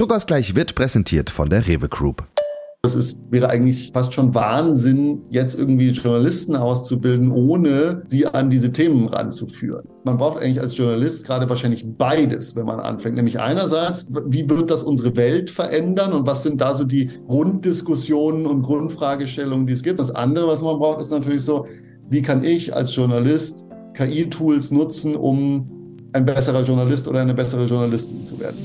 [0.00, 2.26] Druckausgleich wird präsentiert von der Rewe Group.
[2.82, 8.72] Es ist, wäre eigentlich fast schon Wahnsinn, jetzt irgendwie Journalisten auszubilden, ohne sie an diese
[8.72, 9.86] Themen ranzuführen.
[10.04, 13.16] Man braucht eigentlich als Journalist gerade wahrscheinlich beides, wenn man anfängt.
[13.16, 18.46] Nämlich einerseits, wie wird das unsere Welt verändern und was sind da so die Grunddiskussionen
[18.46, 20.00] und Grundfragestellungen, die es gibt.
[20.00, 21.66] Das andere, was man braucht, ist natürlich so,
[22.08, 28.24] wie kann ich als Journalist KI-Tools nutzen, um ein besserer Journalist oder eine bessere Journalistin
[28.24, 28.56] zu werden.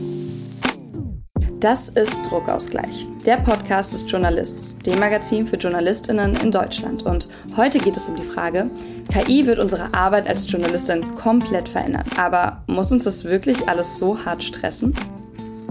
[1.65, 7.01] Das ist Druckausgleich, der Podcast des Journalists, dem Magazin für JournalistInnen in Deutschland.
[7.01, 8.69] Und heute geht es um die Frage,
[9.11, 12.05] KI wird unsere Arbeit als Journalistin komplett verändern.
[12.17, 14.95] Aber muss uns das wirklich alles so hart stressen?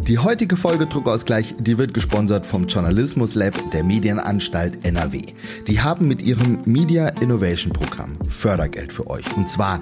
[0.09, 5.23] Die heutige Folge Druckausgleich, die wird gesponsert vom Journalismus Lab der Medienanstalt NRW.
[5.69, 9.25] Die haben mit ihrem Media Innovation Programm Fördergeld für euch.
[9.37, 9.81] Und zwar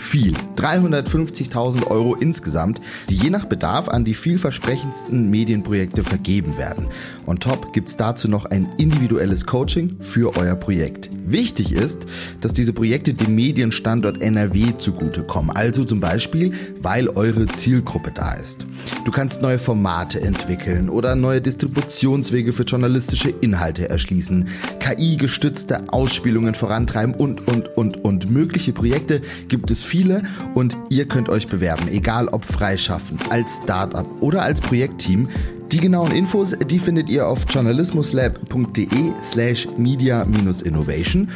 [0.00, 0.34] viel.
[0.56, 6.88] 350.000 Euro insgesamt, die je nach Bedarf an die vielversprechendsten Medienprojekte vergeben werden.
[7.26, 11.10] On top gibt's dazu noch ein individuelles Coaching für euer Projekt.
[11.24, 12.06] Wichtig ist,
[12.40, 15.54] dass diese Projekte dem Medienstandort NRW zugutekommen.
[15.54, 18.66] Also zum Beispiel, weil eure Zielgruppe da ist.
[19.04, 24.48] Du kannst neue Formate entwickeln oder neue Distributionswege für journalistische Inhalte erschließen,
[24.80, 28.30] KI-gestützte Ausspielungen vorantreiben und, und, und, und.
[28.30, 30.22] Mögliche Projekte gibt es viele
[30.54, 35.28] und ihr könnt euch bewerben, egal ob freischaffend, als Startup oder als Projektteam.
[35.72, 41.28] Die genauen Infos, die findet ihr auf journalismuslab.de slash media-innovation.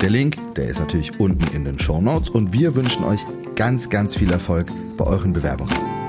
[0.00, 3.20] Der Link, der ist natürlich unten in den Show Notes und wir wünschen euch
[3.54, 4.66] ganz, ganz viel Erfolg
[4.96, 6.01] bei euren Bewerbungen.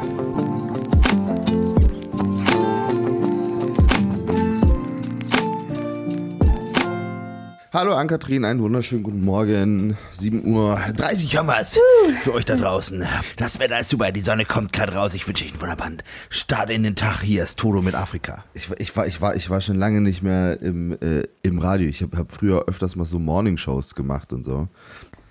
[7.74, 9.98] Hallo Ann-Kathrin, einen wunderschönen guten Morgen.
[10.12, 11.80] 7 Uhr 30 haben wir's
[12.20, 13.04] für euch da draußen.
[13.38, 15.16] Das Wetter ist super, die Sonne kommt gerade raus.
[15.16, 17.22] Ich wünsche euch einen wunderbaren Start in den Tag.
[17.22, 18.44] Hier ist Todo mit Afrika.
[18.54, 21.90] Ich, ich, war, ich, war, ich war schon lange nicht mehr im, äh, im Radio.
[21.90, 24.68] Ich habe hab früher öfters mal so Morningshows gemacht und so.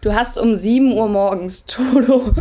[0.01, 2.35] Du hast um 7 Uhr morgens Todo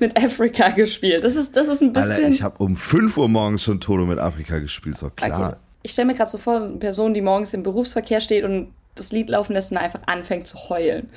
[0.00, 1.26] mit Afrika gespielt.
[1.26, 2.10] Das ist, das ist ein bisschen.
[2.10, 5.48] Alter, ich habe um 5 Uhr morgens schon Todo mit Afrika gespielt, ist doch klar.
[5.48, 5.56] Okay.
[5.82, 9.12] Ich stelle mir gerade so vor, eine Person, die morgens im Berufsverkehr steht und das
[9.12, 11.08] Lied laufen lässt und einfach anfängt zu heulen.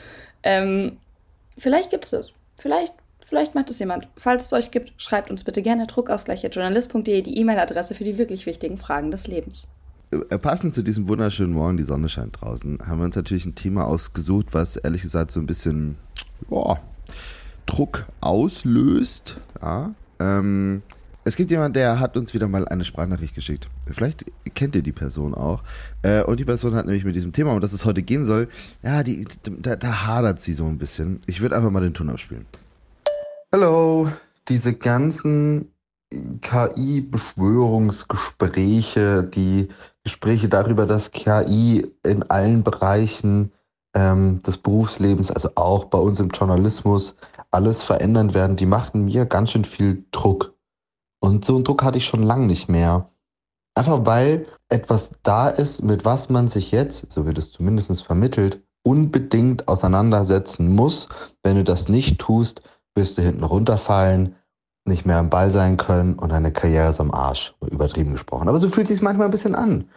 [0.43, 0.97] Ähm,
[1.57, 2.33] vielleicht gibt es das.
[2.57, 2.93] Vielleicht,
[3.25, 4.07] vielleicht macht es jemand.
[4.17, 8.77] Falls es euch gibt, schreibt uns bitte gerne druckausgleich.journalist.de die E-Mail-Adresse für die wirklich wichtigen
[8.77, 9.67] Fragen des Lebens.
[10.11, 13.55] Äh, passend zu diesem wunderschönen Morgen, die Sonne scheint draußen, haben wir uns natürlich ein
[13.55, 15.97] Thema ausgesucht, was ehrlich gesagt so ein bisschen
[16.47, 16.79] boah,
[17.65, 19.37] Druck auslöst.
[19.61, 20.81] Ja, ähm,
[21.27, 23.67] es gibt jemand, der hat uns wieder mal eine Sprachnachricht geschickt.
[23.89, 25.63] Vielleicht kennt ihr die Person auch.
[26.03, 28.47] Äh, und die Person hat nämlich mit diesem Thema, um das es heute gehen soll,
[28.83, 31.19] ja, die, da, da hadert sie so ein bisschen.
[31.25, 32.45] Ich würde einfach mal den Ton abspielen.
[33.51, 34.11] Hallo,
[34.47, 35.71] diese ganzen
[36.41, 39.69] KI-Beschwörungsgespräche, die
[40.03, 43.51] Gespräche darüber, dass KI in allen Bereichen
[43.95, 47.15] ähm, des Berufslebens, also auch bei uns im Journalismus,
[47.49, 50.54] alles verändern werden, die machten mir ganz schön viel Druck.
[51.19, 53.09] Und so einen Druck hatte ich schon lange nicht mehr.
[53.75, 58.61] Einfach weil etwas da ist, mit was man sich jetzt, so wird es zumindest vermittelt,
[58.83, 61.09] unbedingt auseinandersetzen muss.
[61.43, 62.61] Wenn du das nicht tust,
[62.95, 64.35] wirst du hinten runterfallen,
[64.85, 68.47] nicht mehr am Ball sein können und deine Karriere ist am Arsch, übertrieben gesprochen.
[68.47, 69.89] Aber so fühlt es sich manchmal ein bisschen an.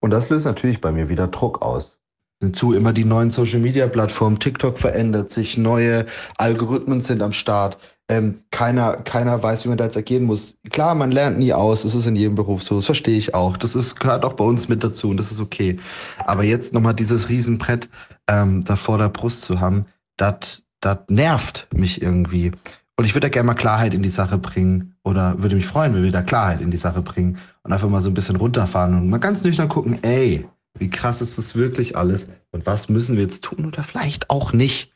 [0.00, 1.98] Und das löst natürlich bei mir wieder Druck aus.
[2.40, 4.38] Hinzu immer die neuen Social Media Plattformen.
[4.38, 6.06] TikTok verändert sich, neue
[6.38, 7.76] Algorithmen sind am Start
[8.10, 10.58] ähm, keiner, keiner weiß, wie man da jetzt agieren muss.
[10.70, 13.56] Klar, man lernt nie aus, das ist in jedem Beruf so, das verstehe ich auch.
[13.56, 15.78] Das ist, gehört auch bei uns mit dazu und das ist okay.
[16.26, 17.88] Aber jetzt nochmal dieses Riesenbrett
[18.26, 20.60] ähm, da vor der Brust zu haben, das
[21.08, 22.50] nervt mich irgendwie.
[22.96, 25.94] Und ich würde da gerne mal Klarheit in die Sache bringen oder würde mich freuen,
[25.94, 28.94] wenn wir da Klarheit in die Sache bringen und einfach mal so ein bisschen runterfahren
[28.94, 33.14] und mal ganz nüchtern gucken, ey, wie krass ist das wirklich alles und was müssen
[33.14, 34.90] wir jetzt tun oder vielleicht auch nicht.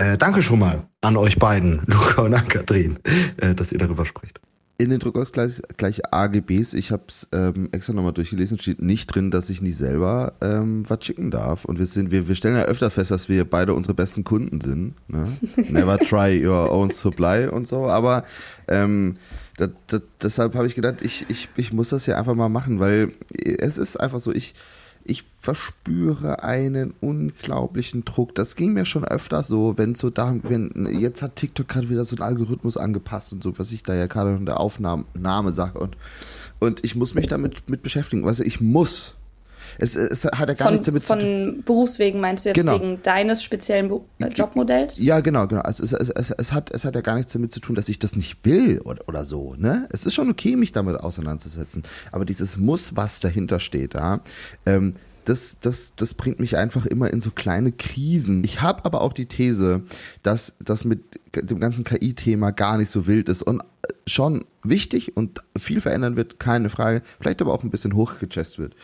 [0.00, 3.00] Äh, danke schon mal an euch beiden, Luca und Ann-Kathrin,
[3.36, 4.40] äh, dass ihr darüber spricht.
[4.78, 9.30] In den Druckausgleich gleich AGBs, ich habe es ähm, extra nochmal durchgelesen, steht nicht drin,
[9.30, 11.66] dass ich nicht selber ähm, was schicken darf.
[11.66, 14.62] Und wir sind, wir, wir stellen ja öfter fest, dass wir beide unsere besten Kunden
[14.62, 14.94] sind.
[15.08, 15.26] Ne?
[15.68, 17.84] Never try your own supply und so.
[17.84, 18.24] Aber
[18.68, 19.18] ähm,
[19.58, 22.80] das, das, deshalb habe ich gedacht, ich, ich, ich muss das ja einfach mal machen,
[22.80, 23.12] weil
[23.44, 24.54] es ist einfach so, ich,
[25.04, 28.34] ich verspüre einen unglaublichen Druck.
[28.34, 32.04] Das ging mir schon öfter so, wenn so da, wenn, jetzt hat TikTok gerade wieder
[32.04, 35.78] so einen Algorithmus angepasst und so, was ich da ja gerade in der Aufnahme sage
[35.78, 35.96] und,
[36.58, 38.26] und ich muss mich damit mit beschäftigen.
[38.26, 39.16] Also ich muss.
[39.80, 41.62] Es, es hat ja gar von, nichts damit von zu tun.
[41.64, 42.74] Berufswegen meinst du jetzt Genau.
[42.74, 45.00] wegen deines speziellen Be äh, Jobmodells?
[45.00, 45.62] Ja, genau, genau.
[45.62, 47.88] Also es, es, es, es, hat, es hat ja gar nichts damit zu tun, dass
[47.88, 49.54] ich das nicht will oder, oder so.
[49.56, 49.88] Ne?
[49.90, 51.82] Es ist schon okay, mich damit auseinanderzusetzen.
[52.12, 54.20] Aber dieses Muss, was dahinter steht, ja,
[54.66, 54.92] ähm,
[55.24, 58.42] das, das, das bringt mich einfach immer in so kleine Krisen.
[58.44, 59.82] Ich habe aber auch die These,
[60.22, 61.00] dass das mit
[61.34, 63.62] dem ganzen KI-Thema gar nicht so wild ist und
[64.06, 67.02] schon wichtig und viel verändern wird, keine Frage.
[67.20, 68.74] Vielleicht aber auch ein bisschen hochgechest wird.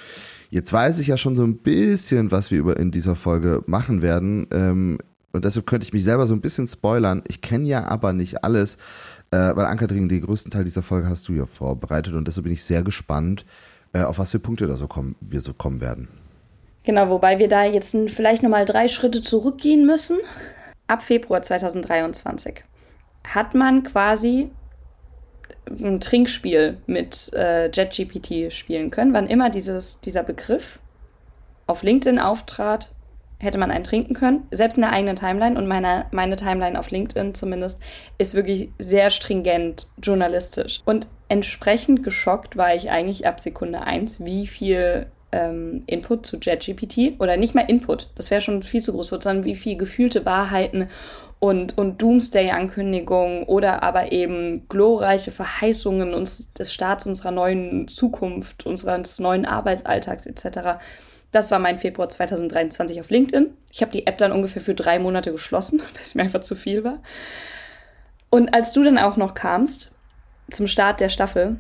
[0.51, 4.03] Jetzt weiß ich ja schon so ein bisschen, was wir über in dieser Folge machen
[4.03, 4.47] werden.
[4.53, 4.99] Ähm,
[5.33, 7.23] und deshalb könnte ich mich selber so ein bisschen spoilern.
[7.29, 8.77] Ich kenne ja aber nicht alles,
[9.31, 12.53] äh, weil Ankatrin, den größten Teil dieser Folge hast du ja vorbereitet und deshalb bin
[12.53, 13.45] ich sehr gespannt,
[13.93, 16.09] äh, auf was für Punkte da so kommen, wir so kommen werden.
[16.85, 20.19] Genau, wobei wir da jetzt vielleicht nochmal drei Schritte zurückgehen müssen.
[20.87, 22.65] Ab Februar 2023
[23.25, 24.51] hat man quasi
[25.69, 29.13] ein Trinkspiel mit äh, JetGPT spielen können.
[29.13, 30.79] Wann immer dieses, dieser Begriff
[31.67, 32.93] auf LinkedIn auftrat,
[33.39, 34.47] hätte man einen trinken können.
[34.51, 37.83] Selbst in der eigenen Timeline und meine, meine Timeline auf LinkedIn zumindest
[38.19, 40.81] ist wirklich sehr stringent journalistisch.
[40.85, 47.21] Und entsprechend geschockt war ich eigentlich ab Sekunde 1, wie viel ähm, Input zu JetGPT
[47.21, 50.89] oder nicht mal Input, das wäre schon viel zu groß, sondern wie viel gefühlte Wahrheiten
[51.39, 59.19] und, und Doomsday-Ankündigungen oder aber eben glorreiche Verheißungen uns, des Staats unserer neuen Zukunft, unseres
[59.19, 60.79] neuen Arbeitsalltags etc.
[61.33, 63.51] Das war mein Februar 2023 auf LinkedIn.
[63.71, 66.55] Ich habe die App dann ungefähr für drei Monate geschlossen, weil es mir einfach zu
[66.55, 67.01] viel war.
[68.31, 69.93] Und als du dann auch noch kamst
[70.51, 71.57] zum Start der Staffel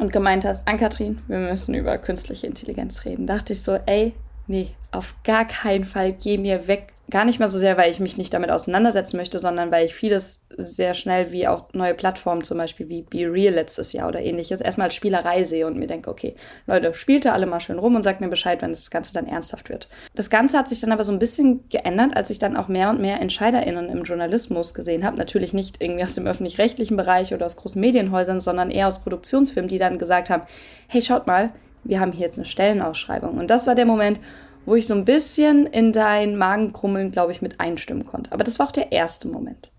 [0.00, 4.14] und gemeint hast, Ankatrin, wir müssen über künstliche Intelligenz reden, dachte ich so, ey,
[4.46, 6.92] nee, auf gar keinen Fall, geh mir weg.
[7.10, 9.94] Gar nicht mal so sehr, weil ich mich nicht damit auseinandersetzen möchte, sondern weil ich
[9.94, 14.22] vieles sehr schnell, wie auch neue Plattformen, zum Beispiel wie Be Real letztes Jahr oder
[14.22, 16.36] ähnliches, erstmal als Spielerei sehe und mir denke, okay,
[16.66, 19.26] Leute, spielt da alle mal schön rum und sagt mir Bescheid, wenn das Ganze dann
[19.26, 19.88] ernsthaft wird.
[20.14, 22.90] Das Ganze hat sich dann aber so ein bisschen geändert, als ich dann auch mehr
[22.90, 25.16] und mehr EntscheiderInnen im Journalismus gesehen habe.
[25.16, 29.68] Natürlich nicht irgendwie aus dem öffentlich-rechtlichen Bereich oder aus großen Medienhäusern, sondern eher aus Produktionsfirmen,
[29.68, 30.44] die dann gesagt haben,
[30.86, 31.50] hey, schaut mal,
[31.82, 33.38] wir haben hier jetzt eine Stellenausschreibung.
[33.38, 34.20] Und das war der Moment,
[34.66, 38.32] wo ich so ein bisschen in dein Magenkrummeln, glaube ich, mit einstimmen konnte.
[38.32, 39.70] Aber das war auch der erste Moment.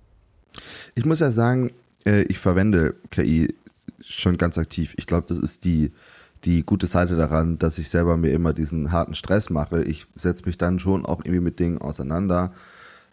[0.96, 1.72] Ich muss ja sagen,
[2.06, 3.54] äh, ich verwende KI
[4.02, 4.94] schon ganz aktiv.
[4.98, 5.92] Ich glaube, das ist die,
[6.44, 9.84] die gute Seite daran, dass ich selber mir immer diesen harten Stress mache.
[9.84, 12.52] Ich setze mich dann schon auch irgendwie mit Dingen auseinander.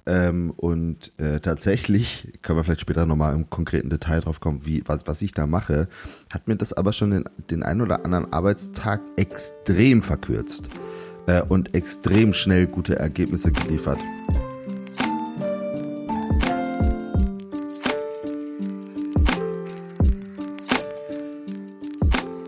[0.06, 4.82] Ähm, und äh, tatsächlich, können wir vielleicht später nochmal im konkreten Detail drauf kommen, wie,
[4.86, 5.86] was, was ich da mache,
[6.32, 10.70] hat mir das aber schon den, den einen oder anderen Arbeitstag extrem verkürzt
[11.28, 14.00] äh, und extrem schnell gute Ergebnisse geliefert.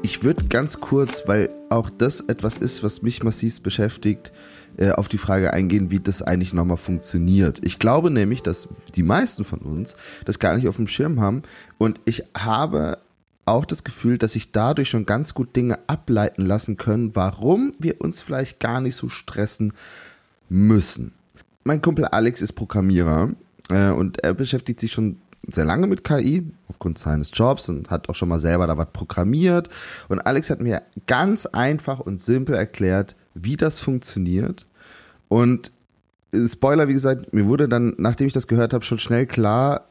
[0.03, 4.32] Ich würde ganz kurz, weil auch das etwas ist, was mich massiv beschäftigt,
[4.77, 7.65] äh, auf die Frage eingehen, wie das eigentlich nochmal funktioniert.
[7.65, 11.43] Ich glaube nämlich, dass die meisten von uns das gar nicht auf dem Schirm haben
[11.79, 12.99] und ich habe
[13.50, 18.00] auch das Gefühl, dass sich dadurch schon ganz gut Dinge ableiten lassen können, warum wir
[18.00, 19.73] uns vielleicht gar nicht so stressen
[20.49, 21.12] müssen.
[21.64, 23.31] Mein Kumpel Alex ist Programmierer
[23.69, 28.08] äh, und er beschäftigt sich schon sehr lange mit KI aufgrund seines Jobs und hat
[28.08, 29.69] auch schon mal selber da was programmiert.
[30.08, 34.67] Und Alex hat mir ganz einfach und simpel erklärt, wie das funktioniert.
[35.29, 35.73] Und
[36.32, 39.87] äh, Spoiler, wie gesagt, mir wurde dann, nachdem ich das gehört habe, schon schnell klar,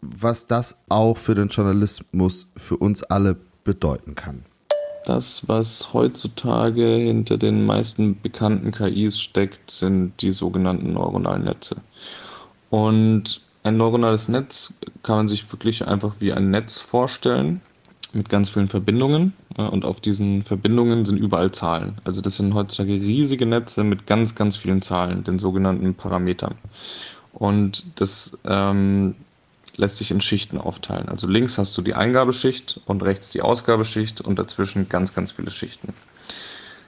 [0.00, 4.44] was das auch für den Journalismus für uns alle bedeuten kann.
[5.04, 11.76] Das, was heutzutage hinter den meisten bekannten KIs steckt, sind die sogenannten neuronalen Netze.
[12.68, 17.62] Und ein neuronales Netz kann man sich wirklich einfach wie ein Netz vorstellen
[18.12, 19.32] mit ganz vielen Verbindungen.
[19.56, 21.98] Und auf diesen Verbindungen sind überall Zahlen.
[22.04, 26.54] Also das sind heutzutage riesige Netze mit ganz, ganz vielen Zahlen, den sogenannten Parametern.
[27.32, 29.14] Und das ähm,
[29.78, 31.08] lässt sich in Schichten aufteilen.
[31.08, 35.52] Also links hast du die Eingabeschicht und rechts die Ausgabeschicht und dazwischen ganz, ganz viele
[35.52, 35.94] Schichten.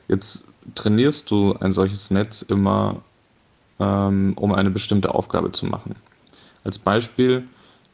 [0.08, 0.44] Jetzt
[0.74, 3.00] trainierst du ein solches Netz immer,
[3.78, 5.94] ähm, um eine bestimmte Aufgabe zu machen.
[6.64, 7.44] Als Beispiel,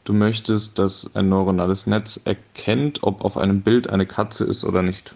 [0.03, 4.81] du möchtest, dass ein neuronales Netz erkennt, ob auf einem Bild eine Katze ist oder
[4.81, 5.13] nicht.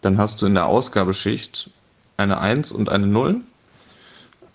[0.00, 1.70] Dann hast du in der Ausgabeschicht
[2.16, 3.40] eine 1 und eine 0.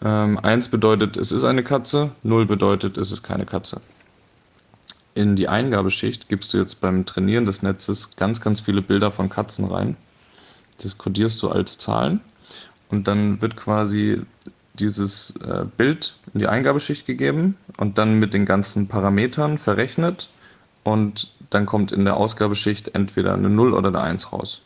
[0.02, 3.82] Ähm, 1 bedeutet, es ist eine Katze, 0 bedeutet, es ist keine Katze
[5.14, 9.30] in die Eingabeschicht gibst du jetzt beim Trainieren des Netzes ganz, ganz viele Bilder von
[9.30, 9.98] Katzen rein.
[10.82, 12.22] Das kodierst du als Zahlen
[12.90, 14.22] und dann wird quasi
[14.74, 20.30] dieses äh, Bild in die Eingabeschicht gegeben und dann mit den ganzen Parametern verrechnet
[20.84, 24.62] und dann kommt in der Ausgabeschicht entweder eine 0 oder eine 1 raus.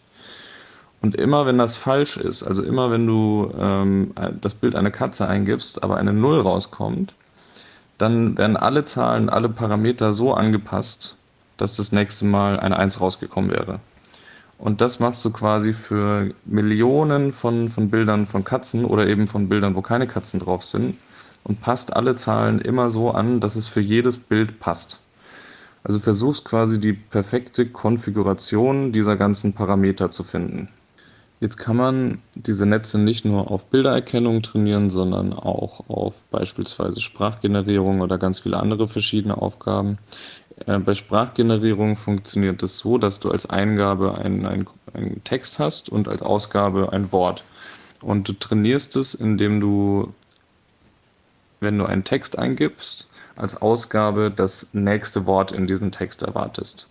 [1.02, 5.28] Und immer wenn das falsch ist, also immer wenn du ähm, das Bild einer Katze
[5.28, 7.14] eingibst, aber eine Null rauskommt,
[7.98, 11.18] dann werden alle Zahlen, alle Parameter so angepasst,
[11.58, 13.80] dass das nächste Mal eine Eins rausgekommen wäre.
[14.58, 19.50] Und das machst du quasi für Millionen von, von Bildern von Katzen oder eben von
[19.50, 20.96] Bildern, wo keine Katzen drauf sind
[21.44, 25.00] und passt alle Zahlen immer so an, dass es für jedes Bild passt.
[25.84, 30.70] Also versuchst quasi die perfekte Konfiguration dieser ganzen Parameter zu finden.
[31.42, 38.02] Jetzt kann man diese Netze nicht nur auf Bildererkennung trainieren, sondern auch auf beispielsweise Sprachgenerierung
[38.02, 39.98] oder ganz viele andere verschiedene Aufgaben.
[40.66, 45.90] Äh, bei Sprachgenerierung funktioniert es so, dass du als Eingabe einen, einen, einen Text hast
[45.90, 47.44] und als Ausgabe ein Wort.
[48.02, 50.14] Und du trainierst es, indem du,
[51.60, 56.88] wenn du einen Text eingibst, als Ausgabe das nächste Wort in diesem Text erwartest.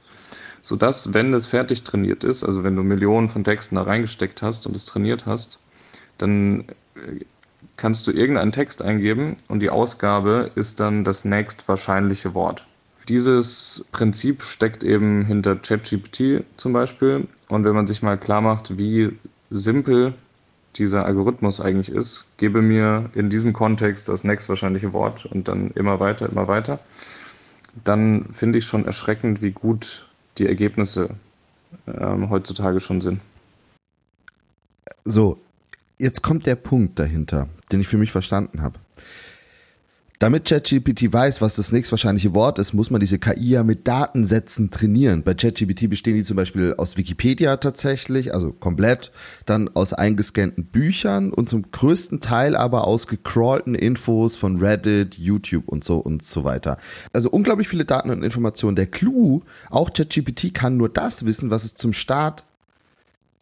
[0.65, 4.67] Sodass, wenn es fertig trainiert ist, also wenn du Millionen von Texten da reingesteckt hast
[4.67, 5.59] und es trainiert hast,
[6.17, 6.61] dann
[6.95, 7.27] äh,
[7.77, 12.67] kannst du irgendeinen Text eingeben und die Ausgabe ist dann das nächst wahrscheinliche Wort.
[13.11, 17.29] Dieses Prinzip steckt eben hinter ChatGPT zum Beispiel.
[17.49, 19.19] Und wenn man sich mal klar macht, wie
[19.51, 20.15] simpel
[20.77, 26.01] dieser Algorithmus eigentlich ist, gebe mir in diesem Kontext das nächstwahrscheinliche Wort und dann immer
[26.01, 26.81] weiter, immer weiter,
[27.85, 30.07] dann finde ich schon erschreckend, wie gut
[30.39, 31.11] die Ergebnisse
[31.87, 33.21] ähm, heutzutage schon sind.
[35.05, 35.39] So,
[35.99, 38.79] jetzt kommt der Punkt dahinter, den ich für mich verstanden habe.
[40.21, 44.71] Damit ChatGPT weiß, was das nächstwahrscheinliche Wort ist, muss man diese KI ja mit Datensätzen
[44.71, 45.25] trainieren.
[45.25, 49.11] Bei ChatGPT bestehen die zum Beispiel aus Wikipedia tatsächlich, also komplett,
[49.45, 55.67] dann aus eingescannten Büchern und zum größten Teil aber aus gecrawlten Infos von Reddit, YouTube
[55.67, 56.77] und so und so weiter.
[57.13, 58.77] Also unglaublich viele Daten und Informationen.
[58.77, 62.45] Der Clou, auch ChatGPT kann nur das wissen, was es zum Start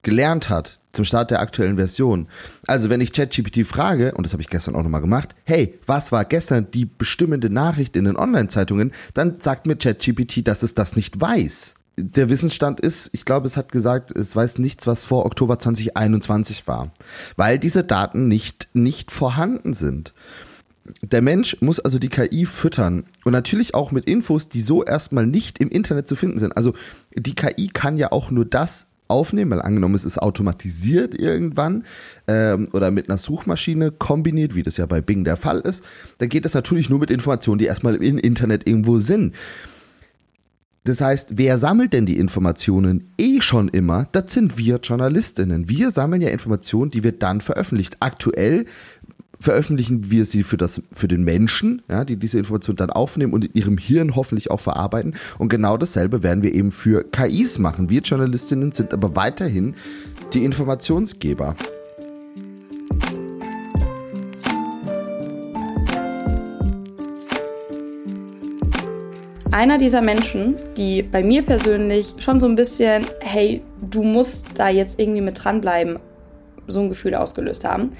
[0.03, 2.29] gelernt hat zum Start der aktuellen Version.
[2.67, 6.13] Also wenn ich ChatGPT frage, und das habe ich gestern auch nochmal gemacht, hey, was
[6.13, 10.97] war gestern die bestimmende Nachricht in den Online-Zeitungen, dann sagt mir ChatGPT, dass es das
[10.97, 11.77] nicht weiß.
[11.97, 16.67] Der Wissensstand ist, ich glaube, es hat gesagt, es weiß nichts, was vor Oktober 2021
[16.67, 16.91] war,
[17.37, 20.15] weil diese Daten nicht, nicht vorhanden sind.
[21.03, 25.27] Der Mensch muss also die KI füttern und natürlich auch mit Infos, die so erstmal
[25.27, 26.57] nicht im Internet zu finden sind.
[26.57, 26.75] Also
[27.15, 31.85] die KI kann ja auch nur das aufnehmen, weil angenommen es ist automatisiert irgendwann
[32.26, 35.85] ähm, oder mit einer Suchmaschine kombiniert, wie das ja bei Bing der Fall ist,
[36.19, 39.35] dann geht das natürlich nur mit Informationen, die erstmal im Internet irgendwo sind.
[40.85, 44.09] Das heißt, wer sammelt denn die Informationen eh schon immer?
[44.11, 45.69] Das sind wir Journalistinnen.
[45.69, 47.99] Wir sammeln ja Informationen, die wir dann veröffentlicht.
[48.00, 48.64] Aktuell
[49.43, 53.45] veröffentlichen wir sie für das, für den Menschen, ja, die diese Information dann aufnehmen und
[53.45, 55.15] in ihrem Hirn hoffentlich auch verarbeiten.
[55.39, 57.91] Und genau dasselbe werden wir eben für KIs machen.
[57.91, 59.75] Wir Journalistinnen sind aber weiterhin
[60.33, 61.57] die Informationsgeber.
[69.51, 74.71] Einer dieser Menschen, die bei mir persönlich schon so ein bisschen, hey, du musst da
[74.71, 75.99] jetzt irgendwie mit dranbleiben,
[76.69, 77.93] so ein Gefühl ausgelöst haben,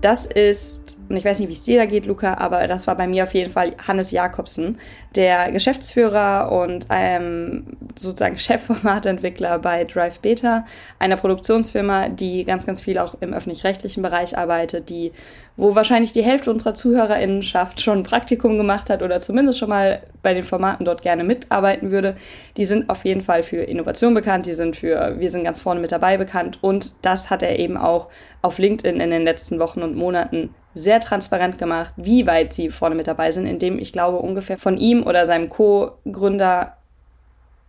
[0.00, 2.94] das ist, und ich weiß nicht, wie es dir da geht, Luca, aber das war
[2.94, 4.78] bei mir auf jeden Fall Hannes Jakobsen,
[5.14, 7.64] der Geschäftsführer und ähm,
[7.96, 10.66] sozusagen Chefformatentwickler bei Drive Beta,
[10.98, 15.12] einer Produktionsfirma, die ganz, ganz viel auch im öffentlich-rechtlichen Bereich arbeitet, die,
[15.56, 20.02] wo wahrscheinlich die Hälfte unserer ZuhörerInnenschaft schon ein Praktikum gemacht hat oder zumindest schon mal
[20.22, 22.16] bei den Formaten dort gerne mitarbeiten würde.
[22.58, 25.80] Die sind auf jeden Fall für Innovation bekannt, die sind für Wir sind ganz vorne
[25.80, 28.08] mit dabei bekannt und das hat er eben auch
[28.42, 32.94] auf LinkedIn in den letzten Wochen und Monaten sehr transparent gemacht, wie weit sie vorne
[32.94, 36.78] mit dabei sind, indem ich glaube ungefähr von ihm oder seinem Co-Gründer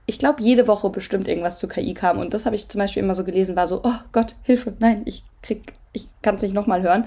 [0.10, 2.18] ich glaube, jede Woche bestimmt irgendwas zu KI kam.
[2.18, 5.04] Und das habe ich zum Beispiel immer so gelesen, war so, oh Gott, Hilfe, nein,
[5.06, 7.06] ich krieg, ich kann es nicht nochmal hören.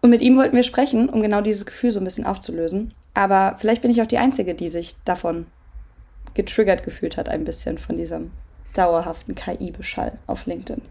[0.00, 2.92] Und mit ihm wollten wir sprechen, um genau dieses Gefühl so ein bisschen aufzulösen.
[3.14, 5.46] Aber vielleicht bin ich auch die Einzige, die sich davon
[6.34, 8.32] getriggert gefühlt hat, ein bisschen von diesem
[8.74, 10.82] dauerhaften KI-Beschall auf LinkedIn.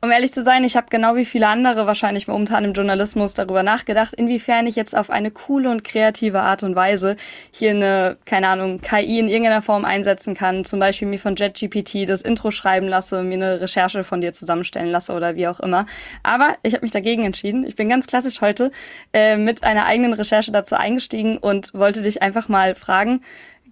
[0.00, 3.64] Um ehrlich zu sein, ich habe genau wie viele andere wahrscheinlich momentan im Journalismus darüber
[3.64, 7.16] nachgedacht, inwiefern ich jetzt auf eine coole und kreative Art und Weise
[7.50, 10.64] hier eine, keine Ahnung, KI in irgendeiner Form einsetzen kann.
[10.64, 14.88] Zum Beispiel mir von JetGPT das Intro schreiben lasse, mir eine Recherche von dir zusammenstellen
[14.88, 15.84] lasse oder wie auch immer.
[16.22, 17.66] Aber ich habe mich dagegen entschieden.
[17.66, 18.70] Ich bin ganz klassisch heute
[19.12, 23.22] äh, mit einer eigenen Recherche dazu eingestiegen und wollte dich einfach mal fragen,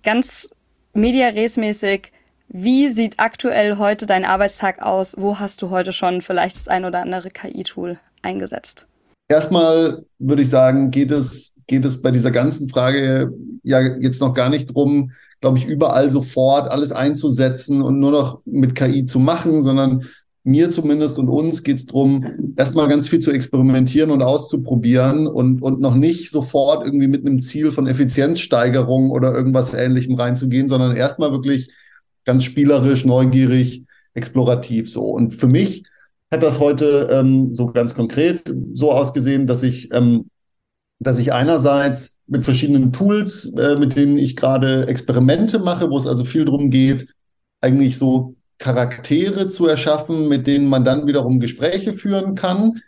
[0.02, 0.50] ganz
[0.92, 2.10] mediaresmäßig,
[2.48, 5.16] wie sieht aktuell heute dein Arbeitstag aus?
[5.18, 8.86] Wo hast du heute schon vielleicht das ein oder andere KI-Tool eingesetzt?
[9.28, 14.34] Erstmal würde ich sagen, geht es, geht es bei dieser ganzen Frage ja jetzt noch
[14.34, 15.10] gar nicht drum,
[15.40, 20.04] glaube ich, überall sofort alles einzusetzen und nur noch mit KI zu machen, sondern
[20.44, 25.60] mir zumindest und uns geht es darum, erstmal ganz viel zu experimentieren und auszuprobieren und,
[25.60, 30.96] und noch nicht sofort irgendwie mit einem Ziel von Effizienzsteigerung oder irgendwas ähnlichem reinzugehen, sondern
[30.96, 31.68] erstmal wirklich
[32.26, 35.02] ganz spielerisch, neugierig, explorativ so.
[35.04, 35.84] Und für mich
[36.30, 40.28] hat das heute ähm, so ganz konkret so ausgesehen, dass ich, ähm,
[40.98, 46.06] dass ich einerseits mit verschiedenen Tools, äh, mit denen ich gerade Experimente mache, wo es
[46.06, 47.06] also viel darum geht,
[47.60, 52.80] eigentlich so Charaktere zu erschaffen, mit denen man dann wiederum Gespräche führen kann.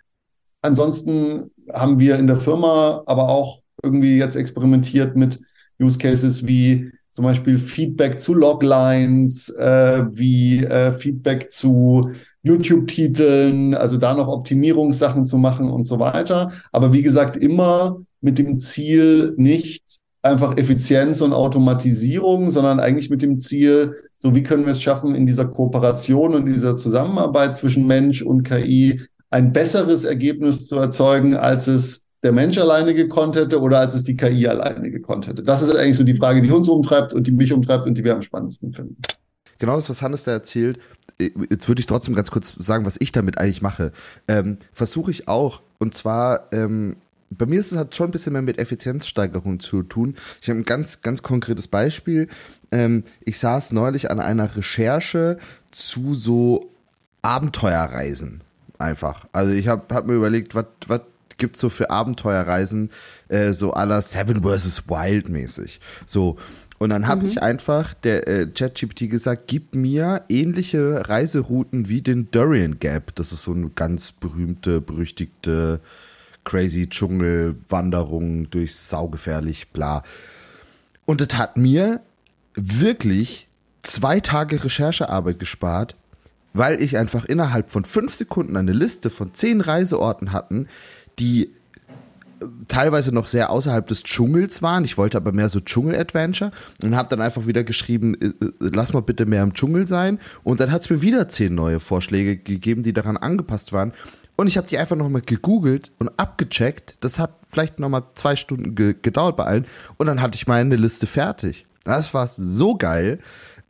[0.63, 5.39] Ansonsten haben wir in der Firma aber auch irgendwie jetzt experimentiert mit
[5.81, 12.13] Use Cases wie zum Beispiel Feedback zu Loglines, äh, wie äh, Feedback zu
[12.45, 16.53] YouTube-Titeln, also da noch Optimierungssachen zu machen und so weiter.
[16.71, 23.23] Aber wie gesagt, immer mit dem Ziel, nicht einfach Effizienz und Automatisierung, sondern eigentlich mit
[23.23, 27.89] dem Ziel, so wie können wir es schaffen, in dieser Kooperation und dieser Zusammenarbeit zwischen
[27.89, 33.61] Mensch und KI ein besseres Ergebnis zu erzeugen, als es der Mensch alleine gekonnt hätte
[33.61, 35.43] oder als es die KI alleine gekonnt hätte.
[35.43, 38.05] Das ist eigentlich so die Frage, die uns umtreibt und die mich umtreibt und die
[38.05, 38.97] wir am spannendsten finden.
[39.59, 40.79] Genau das, was Hannes da erzählt,
[41.19, 43.93] jetzt würde ich trotzdem ganz kurz sagen, was ich damit eigentlich mache.
[44.29, 45.63] Ähm, Versuche ich auch.
[45.79, 46.97] Und zwar, ähm,
[47.31, 50.15] bei mir ist es halt schon ein bisschen mehr mit Effizienzsteigerung zu tun.
[50.41, 52.29] Ich habe ein ganz, ganz konkretes Beispiel.
[52.71, 55.39] Ähm, ich saß neulich an einer Recherche
[55.71, 56.71] zu so
[57.23, 58.43] Abenteuerreisen.
[58.79, 59.27] Einfach.
[59.33, 61.01] Also ich habe hab mir überlegt, was
[61.39, 62.91] gibt's so für Abenteuerreisen,
[63.29, 64.89] äh, so aller Seven vs.
[64.89, 65.81] Wild mäßig.
[66.07, 66.37] So.
[66.79, 67.29] Und dann habe mhm.
[67.29, 73.15] ich einfach der äh, ChatGPT gesagt, gib mir ähnliche Reiserouten wie den Durian Gap.
[73.17, 75.81] Das ist so eine ganz berühmte, berüchtigte
[76.45, 80.03] crazy Dschungelwanderung durch saugefährlich, bla.
[81.05, 82.01] Und das hat mir
[82.55, 83.49] wirklich
[83.83, 85.97] zwei Tage Recherchearbeit gespart,
[86.53, 90.69] weil ich einfach innerhalb von fünf Sekunden eine Liste von zehn Reiseorten hatten,
[91.19, 91.45] die
[92.41, 94.85] äh, teilweise noch sehr außerhalb des Dschungels waren.
[94.85, 96.51] Ich wollte aber mehr so Dschungel-Adventure
[96.83, 100.19] und habe dann einfach wieder geschrieben, äh, äh, lass mal bitte mehr im Dschungel sein.
[100.45, 103.93] Und dann hat es mir wieder zehn neue Vorschläge gegeben, die daran angepasst waren.
[104.37, 106.97] Und ich habe die einfach nochmal gegoogelt und abgecheckt.
[107.01, 109.67] Das hat vielleicht nochmal zwei Stunden ge gedauert bei allen.
[109.97, 111.67] Und dann hatte ich meine Liste fertig.
[111.83, 113.19] Das war so geil.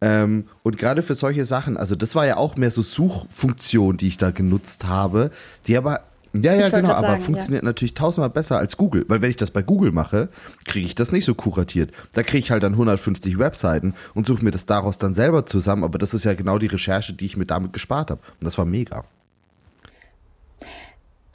[0.01, 4.09] Ähm, und gerade für solche Sachen, also das war ja auch mehr so Suchfunktion, die
[4.09, 5.31] ich da genutzt habe,
[5.67, 6.03] die aber
[6.35, 7.69] ja, ja, genau, aber sagen, funktioniert ja.
[7.69, 10.29] natürlich tausendmal besser als Google, weil wenn ich das bei Google mache,
[10.67, 11.93] kriege ich das nicht so kuratiert.
[12.13, 15.85] Da kriege ich halt dann 150 Webseiten und suche mir das daraus dann selber zusammen,
[15.85, 18.21] aber das ist ja genau die Recherche, die ich mir damit gespart habe.
[18.41, 19.05] Und das war mega.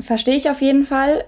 [0.02, 1.26] Verstehe ich auf jeden Fall.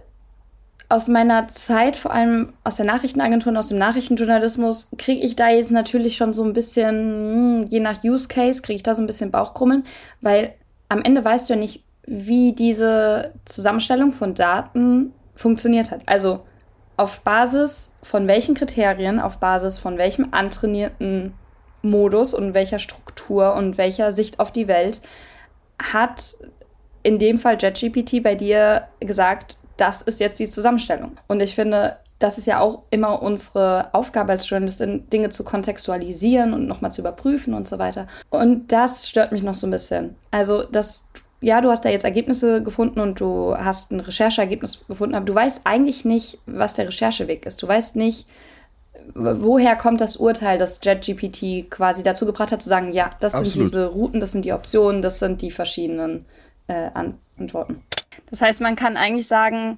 [0.88, 5.50] Aus meiner Zeit, vor allem aus der Nachrichtenagentur und aus dem Nachrichtenjournalismus, kriege ich da
[5.50, 9.02] jetzt natürlich schon so ein bisschen, hm, je nach Use Case, kriege ich da so
[9.02, 9.84] ein bisschen Bauchkrummeln,
[10.22, 10.54] weil
[10.88, 16.02] am Ende weißt du ja nicht, wie diese Zusammenstellung von Daten funktioniert hat.
[16.06, 16.42] Also
[16.98, 21.34] auf Basis von welchen Kriterien, auf Basis von welchem antrainierten
[21.82, 25.02] Modus und welcher Struktur und welcher Sicht auf die Welt
[25.82, 26.36] hat
[27.04, 31.18] in dem Fall JetGPT bei dir gesagt, das ist jetzt die Zusammenstellung.
[31.28, 36.54] Und ich finde, das ist ja auch immer unsere Aufgabe als Journalistin, Dinge zu kontextualisieren
[36.54, 38.08] und nochmal zu überprüfen und so weiter.
[38.30, 40.16] Und das stört mich noch so ein bisschen.
[40.32, 41.10] Also, dass,
[41.46, 45.36] ja, du hast da jetzt Ergebnisse gefunden und du hast ein Rechercheergebnis gefunden, aber du
[45.36, 47.62] weißt eigentlich nicht, was der Rechercheweg ist.
[47.62, 48.28] Du weißt nicht,
[49.14, 53.54] woher kommt das Urteil, das JetGPT quasi dazu gebracht hat, zu sagen, ja, das Absolut.
[53.54, 56.26] sind diese Routen, das sind die Optionen, das sind die verschiedenen
[56.66, 56.90] äh,
[57.38, 57.84] antworten.
[58.32, 59.78] Das heißt, man kann eigentlich sagen,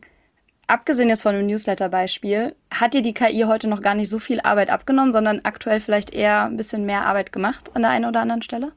[0.68, 4.40] abgesehen jetzt von dem Newsletter-Beispiel, hat dir die KI heute noch gar nicht so viel
[4.40, 8.22] Arbeit abgenommen, sondern aktuell vielleicht eher ein bisschen mehr Arbeit gemacht an der einen oder
[8.22, 8.72] anderen Stelle?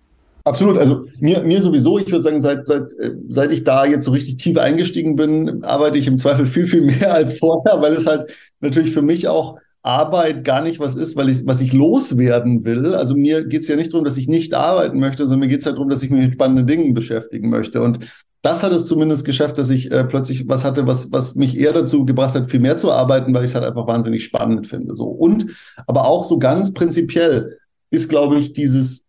[0.45, 0.79] Absolut.
[0.79, 4.13] Also mir, mir sowieso, ich würde sagen, seit, seit, äh, seit ich da jetzt so
[4.13, 8.07] richtig tief eingestiegen bin, arbeite ich im Zweifel viel, viel mehr als vorher, weil es
[8.07, 12.65] halt natürlich für mich auch Arbeit gar nicht was ist, weil ich, was ich loswerden
[12.65, 12.95] will.
[12.95, 15.61] Also mir geht es ja nicht darum, dass ich nicht arbeiten möchte, sondern mir geht
[15.61, 17.81] es ja darum, dass ich mich mit spannenden Dingen beschäftigen möchte.
[17.81, 18.01] Und
[18.43, 21.73] das hat es zumindest geschafft, dass ich äh, plötzlich was hatte, was, was mich eher
[21.73, 24.97] dazu gebracht hat, viel mehr zu arbeiten, weil ich es halt einfach wahnsinnig spannend finde.
[24.97, 25.05] So.
[25.05, 25.47] Und
[25.87, 27.59] aber auch so ganz prinzipiell
[27.91, 29.03] ist, glaube ich, dieses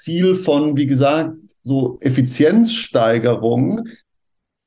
[0.00, 3.88] Ziel von, wie gesagt, so Effizienzsteigerung,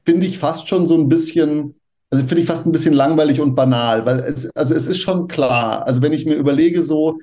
[0.05, 1.75] finde ich fast schon so ein bisschen
[2.13, 5.27] also finde ich fast ein bisschen langweilig und banal, weil es, also es ist schon
[5.27, 5.87] klar.
[5.87, 7.17] Also wenn ich mir überlege, so,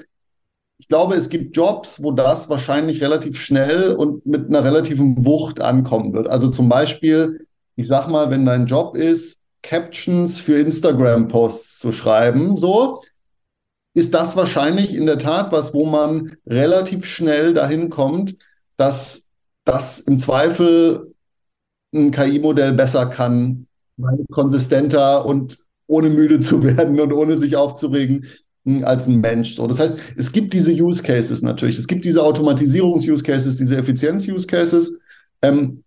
[0.79, 5.61] ich glaube, es gibt Jobs, wo das wahrscheinlich relativ schnell und mit einer relativen Wucht
[5.61, 6.27] ankommen wird.
[6.27, 7.46] Also zum Beispiel,
[7.77, 13.01] ich sag mal, wenn dein Job ist, Captions für Instagram-Posts zu schreiben, so,
[14.01, 18.35] ist das wahrscheinlich in der Tat was, wo man relativ schnell dahin kommt,
[18.79, 19.29] dass
[19.65, 21.15] das im Zweifel
[21.95, 23.67] ein KI-Modell besser kann,
[24.31, 28.25] konsistenter und ohne müde zu werden und ohne sich aufzuregen
[28.65, 29.57] hm, als ein Mensch.
[29.57, 31.79] So, das heißt, es gibt diese Use Cases natürlich.
[31.79, 34.99] Es gibt diese Automatisierungs-Use Cases, diese Effizienz-Use Cases.
[35.43, 35.85] Ähm,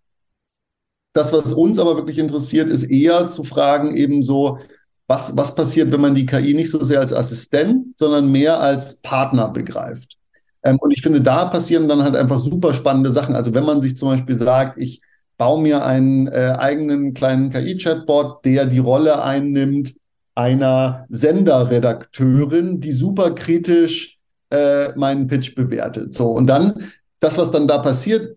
[1.14, 4.60] das, was uns aber wirklich interessiert, ist eher zu fragen, eben so,
[5.06, 8.96] was, was passiert, wenn man die KI nicht so sehr als Assistent, sondern mehr als
[8.96, 10.16] Partner begreift.
[10.62, 13.34] Ähm, und ich finde, da passieren dann halt einfach super spannende Sachen.
[13.34, 15.00] Also wenn man sich zum Beispiel sagt, ich
[15.36, 19.94] baue mir einen äh, eigenen kleinen KI-Chatbot, der die Rolle einnimmt
[20.34, 24.18] einer Senderredakteurin, die super kritisch
[24.50, 26.14] äh, meinen Pitch bewertet.
[26.14, 26.90] So, und dann,
[27.20, 28.36] das, was dann da passiert,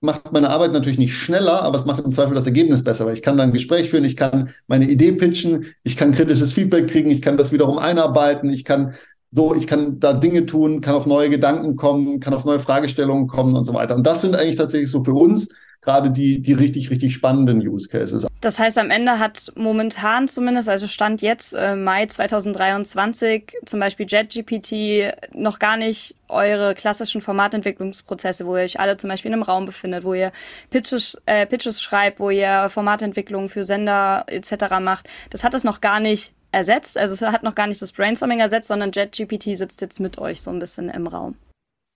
[0.00, 3.14] macht meine Arbeit natürlich nicht schneller, aber es macht im Zweifel das Ergebnis besser, weil
[3.14, 6.88] ich kann dann ein Gespräch führen, ich kann meine Idee pitchen, ich kann kritisches Feedback
[6.88, 8.94] kriegen, ich kann das wiederum einarbeiten, ich kann
[9.30, 13.26] so, ich kann da Dinge tun, kann auf neue Gedanken kommen, kann auf neue Fragestellungen
[13.26, 13.94] kommen und so weiter.
[13.94, 17.88] Und das sind eigentlich tatsächlich so für uns gerade die, die richtig, richtig spannenden Use
[17.88, 18.26] Cases.
[18.40, 24.06] Das heißt, am Ende hat momentan zumindest, also Stand jetzt äh, Mai 2023, zum Beispiel
[24.08, 29.42] JetGPT noch gar nicht eure klassischen Formatentwicklungsprozesse, wo ihr euch alle zum Beispiel in einem
[29.42, 30.32] Raum befindet, wo ihr
[30.70, 34.78] Pitches, äh, Pitches schreibt, wo ihr Formatentwicklung für Sender etc.
[34.80, 35.08] macht.
[35.30, 36.98] Das hat es noch gar nicht ersetzt.
[36.98, 40.42] Also es hat noch gar nicht das Brainstorming ersetzt, sondern JetGPT sitzt jetzt mit euch
[40.42, 41.36] so ein bisschen im Raum.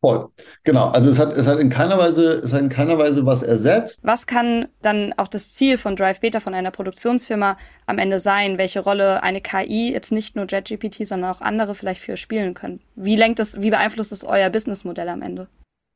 [0.04, 0.30] Voll.
[0.64, 0.88] Genau.
[0.88, 4.00] Also es hat, es hat in keiner Weise, es hat in keiner Weise was ersetzt.
[4.02, 8.58] Was kann dann auch das Ziel von Drive Beta, von einer Produktionsfirma am Ende sein?
[8.58, 12.80] Welche Rolle eine KI, jetzt nicht nur JetGPT, sondern auch andere vielleicht für spielen können?
[12.96, 15.46] Wie lenkt es, wie beeinflusst es euer Businessmodell am Ende?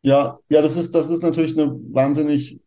[0.02, 2.60] Ja, ja, das ist, das ist natürlich eine wahnsinnig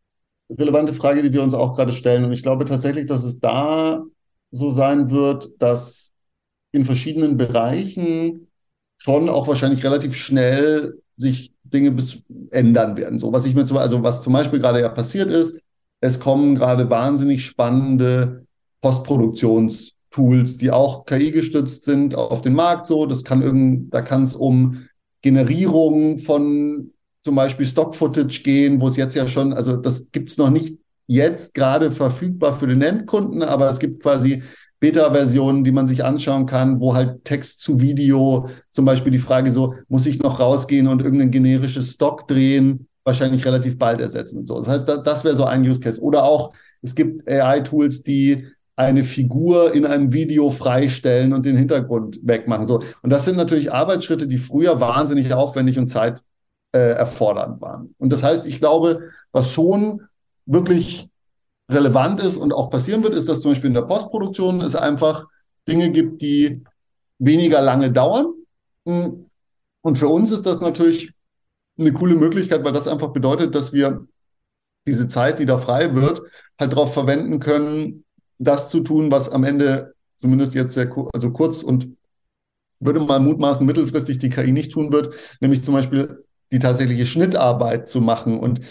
[0.49, 2.25] relevante Frage, die wir uns auch gerade stellen.
[2.25, 4.03] Und ich glaube tatsächlich, dass es da
[4.51, 6.11] so sein wird, dass
[6.73, 8.47] in verschiedenen Bereichen
[8.97, 11.95] schon auch wahrscheinlich relativ schnell sich Dinge
[12.49, 13.19] ändern werden.
[13.19, 15.61] So, was ich mir zum, also was zum Beispiel gerade ja passiert ist,
[16.01, 18.45] es kommen gerade wahnsinnig spannende
[18.81, 22.87] Postproduktionstools, die auch KI gestützt sind auf den Markt.
[22.87, 24.85] So, das kann irgend, da kann es um
[25.21, 30.37] Generierung von zum Beispiel Stock-Footage gehen, wo es jetzt ja schon, also das gibt es
[30.37, 34.43] noch nicht jetzt gerade verfügbar für den Endkunden, aber es gibt quasi
[34.79, 39.51] Beta-Versionen, die man sich anschauen kann, wo halt Text zu Video, zum Beispiel die Frage
[39.51, 44.47] so, muss ich noch rausgehen und irgendein generisches Stock drehen, wahrscheinlich relativ bald ersetzen und
[44.47, 44.57] so.
[44.57, 46.01] Das heißt, das wäre so ein Use Case.
[46.01, 52.19] Oder auch, es gibt AI-Tools, die eine Figur in einem Video freistellen und den Hintergrund
[52.23, 52.65] wegmachen.
[52.65, 52.81] So.
[53.01, 56.23] Und das sind natürlich Arbeitsschritte, die früher wahnsinnig aufwendig und Zeit
[56.71, 57.93] äh, waren.
[57.97, 60.03] Und das heißt, ich glaube, was schon
[60.45, 61.09] wirklich
[61.69, 65.27] relevant ist und auch passieren wird, ist, dass zum Beispiel in der Postproduktion es einfach
[65.67, 66.63] Dinge gibt, die
[67.19, 68.33] weniger lange dauern.
[68.83, 71.11] Und für uns ist das natürlich
[71.77, 74.05] eine coole Möglichkeit, weil das einfach bedeutet, dass wir
[74.87, 76.21] diese Zeit, die da frei wird,
[76.59, 78.03] halt darauf verwenden können,
[78.39, 81.95] das zu tun, was am Ende zumindest jetzt sehr also kurz und
[82.79, 87.89] würde mal mutmaßen mittelfristig die KI nicht tun wird, nämlich zum Beispiel die tatsächliche Schnittarbeit
[87.89, 88.61] zu machen und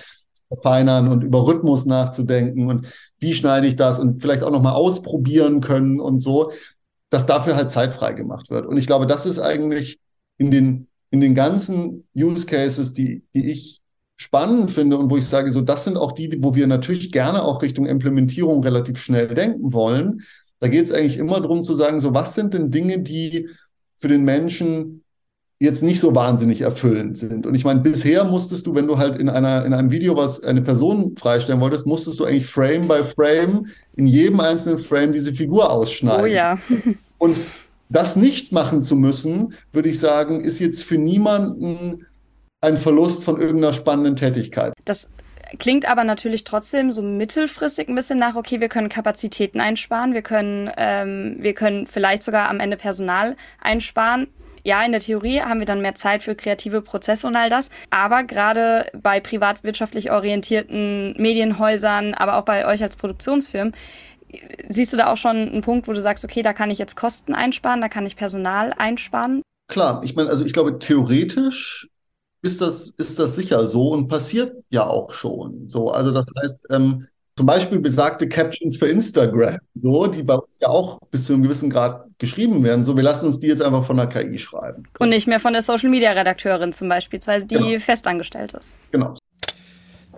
[0.49, 2.87] verfeinern und über Rhythmus nachzudenken und
[3.19, 6.53] wie schneide ich das und vielleicht auch nochmal ausprobieren können und so,
[7.11, 8.67] dass dafür halt Zeit frei gemacht wird.
[8.67, 9.99] Und ich glaube, das ist eigentlich
[10.39, 13.83] in den, in den ganzen Use Cases, die, die ich
[14.17, 17.43] spannend finde und wo ich sage, so, das sind auch die, wo wir natürlich gerne
[17.43, 20.23] auch Richtung Implementierung relativ schnell denken wollen.
[20.61, 23.49] Da geht es eigentlich immer darum zu sagen, so, was sind denn Dinge, die
[23.97, 25.05] für den Menschen
[25.61, 27.44] jetzt nicht so wahnsinnig erfüllend sind.
[27.44, 30.44] Und ich meine, bisher musstest du, wenn du halt in einer, in einem Video was
[30.44, 33.66] eine Person freistellen wolltest, musstest du eigentlich Frame by Frame
[33.97, 36.23] in jedem einzelnen Frame diese Figur ausschneiden.
[36.23, 36.59] Oh ja.
[37.18, 37.37] Und
[37.88, 42.07] das nicht machen zu müssen, würde ich sagen, ist jetzt für niemanden
[42.61, 44.73] ein Verlust von irgendeiner spannenden Tätigkeit.
[44.85, 45.09] Das
[45.59, 50.23] klingt aber natürlich trotzdem so mittelfristig ein bisschen nach, okay, wir können Kapazitäten einsparen, wir
[50.23, 54.29] können, ähm, wir können vielleicht sogar am Ende Personal einsparen
[54.69, 57.71] ja, in der Theorie haben wir dann mehr Zeit für kreative Prozesse und all das.
[57.89, 63.75] Aber gerade bei privatwirtschaftlich orientierten Medienhäusern, aber auch bei euch als Produktionsfirmen,
[64.69, 66.97] siehst du da auch schon einen Punkt, wo du sagst, okay, da kann ich jetzt
[66.97, 69.41] Kosten einsparen, da kann ich Personal einsparen?
[69.69, 71.89] Klar, ich meine, also ich glaube, theoretisch
[72.43, 75.71] ist das, ist das sicher so und passiert ja auch schon.
[75.71, 77.07] So, also das heißt, ähm,
[77.38, 81.44] zum Beispiel besagte Captions für Instagram, so, die bei uns ja auch bis zu einem
[81.44, 82.85] gewissen Grad geschrieben werden.
[82.85, 84.83] So, wir lassen uns die jetzt einfach von der KI schreiben.
[84.98, 87.79] Und nicht mehr von der Social Media Redakteurin zum Beispiel, die genau.
[87.79, 88.77] festangestellt ist.
[88.90, 89.14] Genau.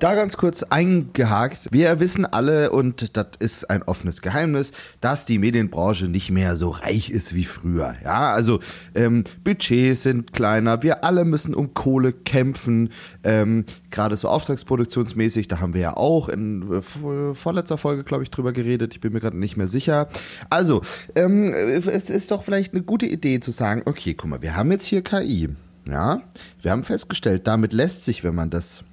[0.01, 1.69] Da ganz kurz eingehakt.
[1.73, 6.71] Wir wissen alle, und das ist ein offenes Geheimnis, dass die Medienbranche nicht mehr so
[6.71, 7.95] reich ist wie früher.
[8.03, 8.61] Ja, also
[8.95, 12.89] ähm, Budgets sind kleiner, wir alle müssen um Kohle kämpfen.
[13.25, 18.31] Ähm, Gerade so auftragsproduktionsmäßig, da haben wir ja auch in äh, vorletzter Folge, glaube ich,
[18.31, 18.95] drüber geredet.
[18.95, 20.09] Ich bin mir gerade nicht mehr sicher.
[20.49, 20.81] Also,
[21.15, 24.73] ähm, es ist doch vielleicht eine gute Idee zu sagen, okay, guck mal, wir haben
[24.73, 25.51] jetzt hier KI.
[25.85, 26.23] Ja,
[26.63, 28.85] wir haben festgestellt, damit lässt sich, wenn man das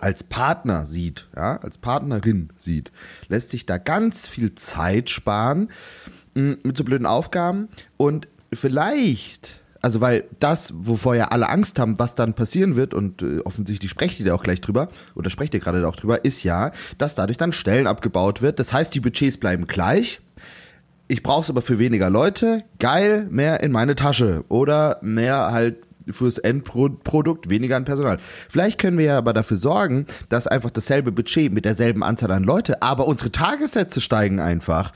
[0.00, 2.90] als Partner sieht, ja, als Partnerin sieht,
[3.28, 5.68] lässt sich da ganz viel Zeit sparen
[6.34, 11.98] mm, mit so blöden Aufgaben und vielleicht, also weil das, wovor ja alle Angst haben,
[11.98, 15.54] was dann passieren wird und äh, offensichtlich sprecht ihr da auch gleich drüber oder sprecht
[15.54, 18.58] ihr gerade auch drüber, ist ja, dass dadurch dann Stellen abgebaut wird.
[18.58, 20.20] Das heißt, die Budgets bleiben gleich.
[21.08, 22.62] Ich brauche es aber für weniger Leute.
[22.78, 25.78] Geil, mehr in meine Tasche oder mehr halt
[26.12, 28.18] fürs Endprodukt weniger an Personal.
[28.48, 32.44] Vielleicht können wir ja aber dafür sorgen, dass einfach dasselbe Budget mit derselben Anzahl an
[32.44, 34.92] Leute, aber unsere Tagessätze steigen einfach.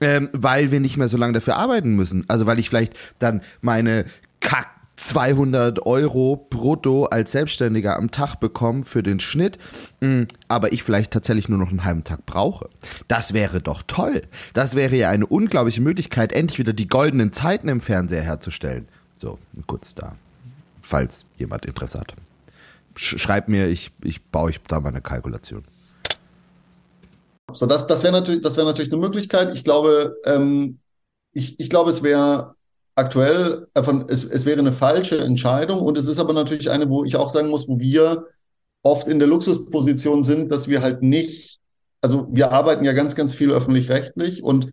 [0.00, 2.24] Ähm, weil wir nicht mehr so lange dafür arbeiten müssen.
[2.28, 4.04] Also weil ich vielleicht dann meine
[4.38, 9.58] Kack 200 Euro brutto als Selbstständiger am Tag bekomme für den Schnitt,
[10.00, 12.68] mm, aber ich vielleicht tatsächlich nur noch einen halben Tag brauche.
[13.06, 14.22] Das wäre doch toll.
[14.54, 18.88] Das wäre ja eine unglaubliche Möglichkeit, endlich wieder die goldenen Zeiten im Fernseher herzustellen.
[19.14, 20.14] So, kurz da
[20.88, 22.14] falls jemand Interesse hat.
[22.96, 25.64] Schreibt mir, ich, ich baue euch da mal eine Kalkulation.
[27.52, 29.54] So, das, das wäre natürlich, das natürlich eine Möglichkeit.
[29.54, 30.78] Ich glaube, ähm,
[31.32, 32.54] ich, ich glaube, es wäre
[32.94, 37.04] aktuell, äh, es, es wäre eine falsche Entscheidung und es ist aber natürlich eine, wo
[37.04, 38.26] ich auch sagen muss, wo wir
[38.82, 41.60] oft in der Luxusposition sind, dass wir halt nicht,
[42.00, 44.72] also wir arbeiten ja ganz, ganz viel öffentlich-rechtlich und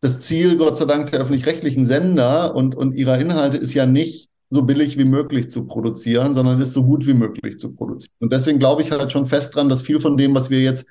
[0.00, 4.28] das Ziel, Gott sei Dank, der öffentlich-rechtlichen Sender und, und ihrer Inhalte ist ja nicht,
[4.50, 8.14] so billig wie möglich zu produzieren, sondern es so gut wie möglich zu produzieren.
[8.20, 10.86] Und deswegen glaube ich halt schon fest dran, dass viel von dem, was wir jetzt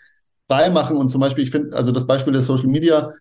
[0.49, 3.13] frei machen und zum Beispiel, ich finde, also das Beispiel der Social Media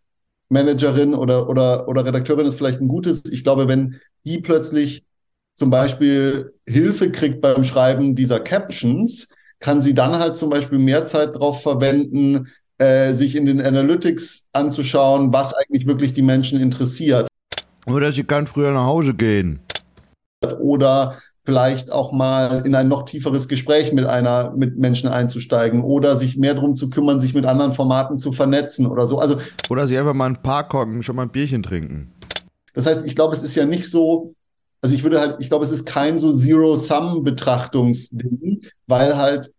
[0.51, 3.23] Managerin oder, oder, oder Redakteurin ist vielleicht ein gutes.
[3.31, 5.05] Ich glaube, wenn die plötzlich
[5.57, 9.29] zum Beispiel Hilfe kriegt beim Schreiben dieser Captions,
[9.61, 14.49] kann sie dann halt zum Beispiel mehr Zeit darauf verwenden, äh, sich in den Analytics
[14.53, 17.29] anzuschauen, was eigentlich wirklich die Menschen interessiert.
[17.87, 19.64] Oder sie kann früher nach Hause gehen
[20.53, 26.17] oder vielleicht auch mal in ein noch tieferes Gespräch mit einer, mit Menschen einzusteigen oder
[26.17, 29.19] sich mehr darum zu kümmern, sich mit anderen Formaten zu vernetzen oder so.
[29.19, 29.37] Also.
[29.69, 32.13] Oder sie einfach mal ein Park hocken, schon mal ein Bierchen trinken.
[32.73, 34.35] Das heißt, ich glaube, es ist ja nicht so,
[34.81, 39.53] also ich würde halt, ich glaube, es ist kein so Zero-Sum-Betrachtungsding, weil halt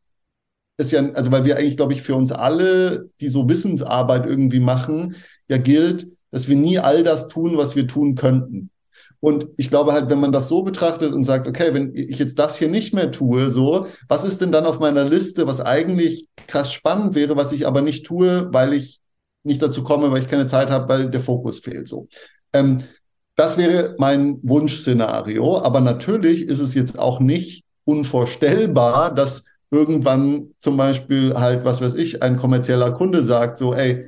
[0.78, 4.60] es ja, also weil wir eigentlich, glaube ich, für uns alle, die so Wissensarbeit irgendwie
[4.60, 5.16] machen,
[5.48, 8.70] ja gilt, dass wir nie all das tun, was wir tun könnten.
[9.26, 12.38] Und ich glaube halt, wenn man das so betrachtet und sagt, okay, wenn ich jetzt
[12.38, 16.28] das hier nicht mehr tue, so, was ist denn dann auf meiner Liste, was eigentlich
[16.46, 19.00] krass spannend wäre, was ich aber nicht tue, weil ich
[19.42, 22.08] nicht dazu komme, weil ich keine Zeit habe, weil der Fokus fehlt, so.
[22.54, 22.84] Ähm,
[23.36, 25.58] das wäre mein Wunschszenario.
[25.60, 31.96] Aber natürlich ist es jetzt auch nicht unvorstellbar, dass irgendwann zum Beispiel halt, was weiß
[31.96, 34.08] ich, ein kommerzieller Kunde sagt, so, ey,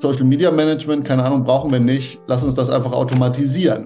[0.00, 2.22] Social Media Management, keine Ahnung, brauchen wir nicht.
[2.26, 3.84] Lass uns das einfach automatisieren.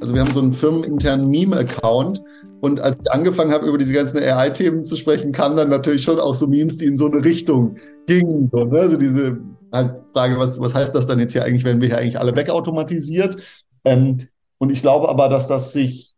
[0.00, 2.20] Also wir haben so einen firmeninternen Meme-Account
[2.60, 6.18] und als ich angefangen habe, über diese ganzen AI-Themen zu sprechen, kamen dann natürlich schon
[6.18, 8.48] auch so Memes, die in so eine Richtung gingen.
[8.50, 8.80] So, ne?
[8.80, 9.38] Also diese
[9.70, 12.34] halt Frage, was, was heißt das dann jetzt hier eigentlich, wenn wir hier eigentlich alle
[12.34, 13.36] wegautomatisiert?
[13.84, 14.26] Ähm,
[14.58, 16.13] und ich glaube aber, dass das sich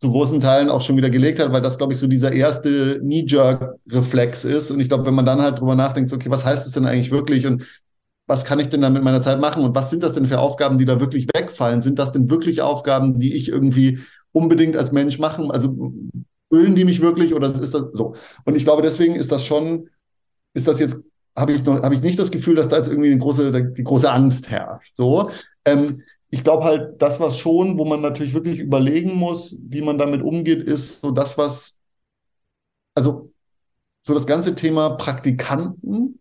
[0.00, 3.00] zu großen Teilen auch schon wieder gelegt hat, weil das, glaube ich, so dieser erste
[3.00, 4.70] Knee-Jerk-Reflex ist.
[4.70, 7.10] Und ich glaube, wenn man dann halt drüber nachdenkt, okay, was heißt das denn eigentlich
[7.10, 7.64] wirklich und
[8.28, 10.38] was kann ich denn dann mit meiner Zeit machen und was sind das denn für
[10.38, 11.82] Aufgaben, die da wirklich wegfallen?
[11.82, 14.00] Sind das denn wirklich Aufgaben, die ich irgendwie
[14.32, 15.50] unbedingt als Mensch machen?
[15.50, 15.92] Also
[16.52, 18.14] füllen die mich wirklich oder ist das so?
[18.44, 19.88] Und ich glaube, deswegen ist das schon,
[20.54, 21.02] ist das jetzt,
[21.34, 23.84] habe ich noch, habe ich nicht das Gefühl, dass da jetzt irgendwie eine große, die
[23.84, 24.92] große Angst herrscht.
[24.94, 25.30] So.
[25.64, 29.98] Ähm, ich glaube halt, das, was schon, wo man natürlich wirklich überlegen muss, wie man
[29.98, 31.78] damit umgeht, ist so das, was,
[32.94, 33.32] also
[34.02, 36.20] so das ganze Thema Praktikanten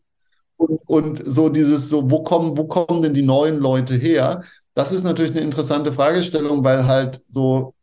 [0.57, 4.43] und, und so dieses, so, wo kommen, wo kommen denn die neuen Leute her?
[4.73, 7.73] Das ist natürlich eine interessante Fragestellung, weil halt so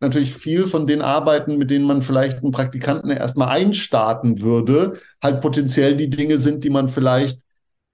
[0.00, 5.42] natürlich viel von den Arbeiten, mit denen man vielleicht einen Praktikanten erstmal einstarten würde, halt
[5.42, 7.40] potenziell die Dinge sind, die man vielleicht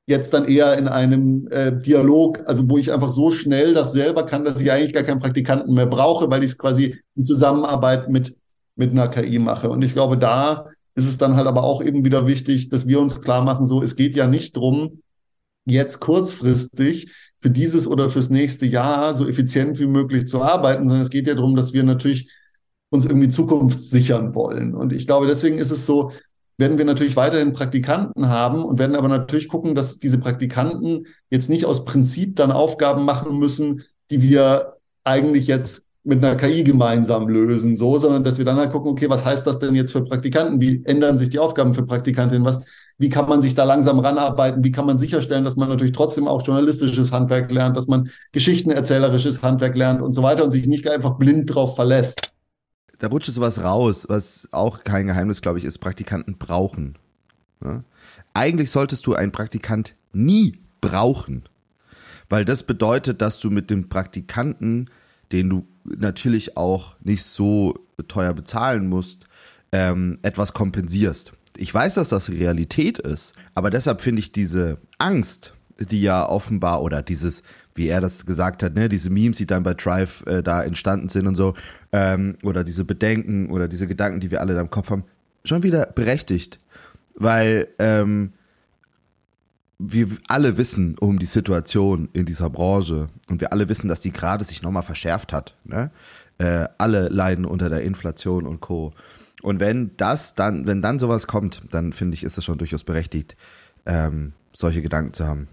[0.06, 4.24] jetzt dann eher in einem äh, Dialog, also wo ich einfach so schnell das selber
[4.24, 8.08] kann, dass ich eigentlich gar keinen Praktikanten mehr brauche, weil ich es quasi in Zusammenarbeit
[8.08, 8.36] mit,
[8.76, 9.68] mit einer KI mache.
[9.68, 13.00] Und ich glaube, da ist es dann halt aber auch eben wieder wichtig, dass wir
[13.00, 15.02] uns klar machen, so, es geht ja nicht drum,
[15.66, 21.02] jetzt kurzfristig für dieses oder fürs nächste Jahr so effizient wie möglich zu arbeiten, sondern
[21.02, 22.30] es geht ja darum, dass wir natürlich
[22.90, 24.74] uns irgendwie Zukunft sichern wollen.
[24.74, 26.12] Und ich glaube, deswegen ist es so,
[26.58, 31.50] werden wir natürlich weiterhin Praktikanten haben und werden aber natürlich gucken, dass diese Praktikanten jetzt
[31.50, 37.28] nicht aus Prinzip dann Aufgaben machen müssen, die wir eigentlich jetzt mit einer KI gemeinsam
[37.28, 40.04] lösen, so, sondern dass wir dann halt gucken, okay, was heißt das denn jetzt für
[40.04, 40.60] Praktikanten?
[40.60, 42.44] Wie ändern sich die Aufgaben für Praktikantinnen?
[42.44, 42.64] Was,
[42.96, 44.62] wie kann man sich da langsam ranarbeiten?
[44.62, 49.42] Wie kann man sicherstellen, dass man natürlich trotzdem auch journalistisches Handwerk lernt, dass man geschichtenerzählerisches
[49.42, 52.35] Handwerk lernt und so weiter und sich nicht einfach blind drauf verlässt?
[52.98, 56.96] Da rutscht sowas raus, was auch kein Geheimnis, glaube ich, ist, Praktikanten brauchen.
[57.62, 57.84] Ja?
[58.34, 61.44] Eigentlich solltest du einen Praktikant nie brauchen,
[62.28, 64.90] weil das bedeutet, dass du mit dem Praktikanten,
[65.32, 67.74] den du natürlich auch nicht so
[68.08, 69.26] teuer bezahlen musst,
[69.72, 71.32] ähm, etwas kompensierst.
[71.56, 76.82] Ich weiß, dass das Realität ist, aber deshalb finde ich diese Angst, die ja offenbar
[76.82, 77.42] oder dieses,
[77.76, 81.08] wie er das gesagt hat, ne, diese Memes, die dann bei Drive äh, da entstanden
[81.08, 81.54] sind und so,
[81.92, 85.04] ähm, oder diese Bedenken oder diese Gedanken, die wir alle da im Kopf haben,
[85.44, 86.58] schon wieder berechtigt,
[87.14, 88.32] weil ähm,
[89.78, 94.10] wir alle wissen um die Situation in dieser Branche und wir alle wissen, dass die
[94.10, 95.56] gerade sich nochmal verschärft hat.
[95.64, 95.90] Ne?
[96.38, 98.94] Äh, alle leiden unter der Inflation und Co.
[99.42, 102.84] Und wenn das dann, wenn dann sowas kommt, dann finde ich, ist es schon durchaus
[102.84, 103.36] berechtigt,
[103.84, 105.48] ähm, solche Gedanken zu haben.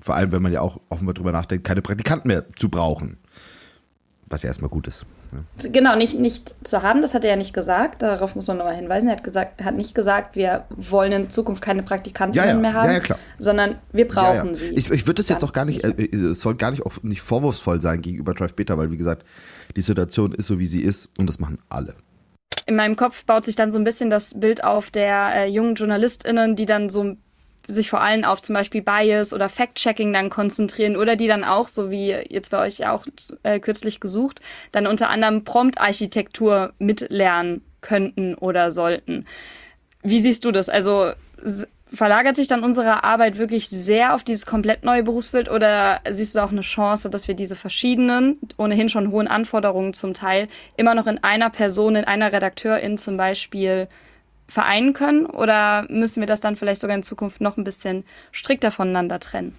[0.00, 3.18] Vor allem, wenn man ja auch offenbar drüber nachdenkt, keine Praktikanten mehr zu brauchen.
[4.28, 5.06] Was ja erstmal gut ist.
[5.32, 5.68] Ja.
[5.70, 8.02] Genau, nicht, nicht zu haben, das hat er ja nicht gesagt.
[8.02, 9.08] Darauf muss man nochmal hinweisen.
[9.08, 12.60] Er hat, gesagt, hat nicht gesagt, wir wollen in Zukunft keine Praktikantinnen ja, ja.
[12.60, 13.18] mehr haben, ja, klar.
[13.38, 14.68] sondern wir brauchen sie.
[14.70, 17.22] Ich, ich würde das jetzt auch gar nicht, äh, es soll gar nicht, auch nicht
[17.22, 19.24] vorwurfsvoll sein gegenüber Drive Beta, weil wie gesagt,
[19.76, 21.94] die Situation ist so, wie sie ist und das machen alle.
[22.66, 25.76] In meinem Kopf baut sich dann so ein bisschen das Bild auf der äh, jungen
[25.76, 27.16] JournalistInnen, die dann so
[27.68, 31.68] sich vor allem auf zum Beispiel Bias oder Fact-Checking dann konzentrieren oder die dann auch,
[31.68, 33.06] so wie jetzt bei euch ja auch
[33.42, 34.40] äh, kürzlich gesucht,
[34.72, 39.26] dann unter anderem Prompt-Architektur mitlernen könnten oder sollten.
[40.02, 40.68] Wie siehst du das?
[40.68, 41.12] Also
[41.92, 46.40] verlagert sich dann unsere Arbeit wirklich sehr auf dieses komplett neue Berufsbild oder siehst du
[46.40, 51.06] auch eine Chance, dass wir diese verschiedenen, ohnehin schon hohen Anforderungen zum Teil, immer noch
[51.06, 53.88] in einer Person, in einer Redakteurin zum Beispiel
[54.48, 55.26] vereinen können?
[55.26, 59.54] Oder müssen wir das dann vielleicht sogar in Zukunft noch ein bisschen strikter voneinander trennen?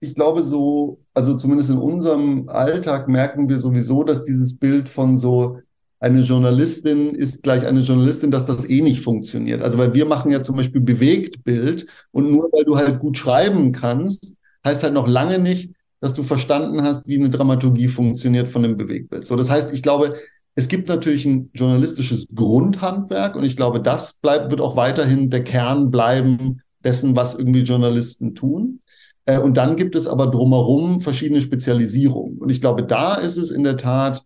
[0.00, 5.18] Ich glaube so, also zumindest in unserem Alltag merken wir sowieso, dass dieses Bild von
[5.18, 5.60] so
[6.00, 9.62] eine Journalistin ist gleich eine Journalistin, dass das eh nicht funktioniert.
[9.62, 13.70] Also weil wir machen ja zum Beispiel Bewegtbild und nur weil du halt gut schreiben
[13.70, 14.34] kannst,
[14.66, 18.76] heißt halt noch lange nicht, dass du verstanden hast, wie eine Dramaturgie funktioniert von dem
[18.76, 19.24] Bewegtbild.
[19.24, 20.16] So, das heißt, ich glaube,
[20.54, 25.44] es gibt natürlich ein journalistisches Grundhandwerk und ich glaube, das bleibt, wird auch weiterhin der
[25.44, 28.80] Kern bleiben dessen, was irgendwie Journalisten tun.
[29.24, 32.38] Äh, und dann gibt es aber drumherum verschiedene Spezialisierungen.
[32.38, 34.22] Und ich glaube, da ist es in der Tat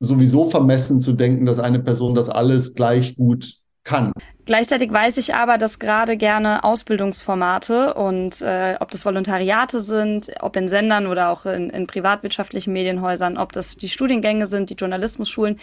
[0.00, 4.12] sowieso vermessen zu denken, dass eine Person das alles gleich gut kann.
[4.44, 10.56] Gleichzeitig weiß ich aber, dass gerade gerne Ausbildungsformate und äh, ob das Volontariate sind, ob
[10.56, 15.58] in Sendern oder auch in, in privatwirtschaftlichen Medienhäusern, ob das die Studiengänge sind, die Journalismusschulen,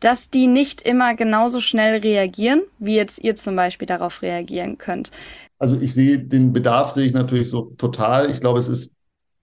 [0.00, 5.10] dass die nicht immer genauso schnell reagieren, wie jetzt ihr zum Beispiel darauf reagieren könnt.
[5.58, 8.30] Also ich sehe den Bedarf sehe ich natürlich so total.
[8.30, 8.92] Ich glaube, es ist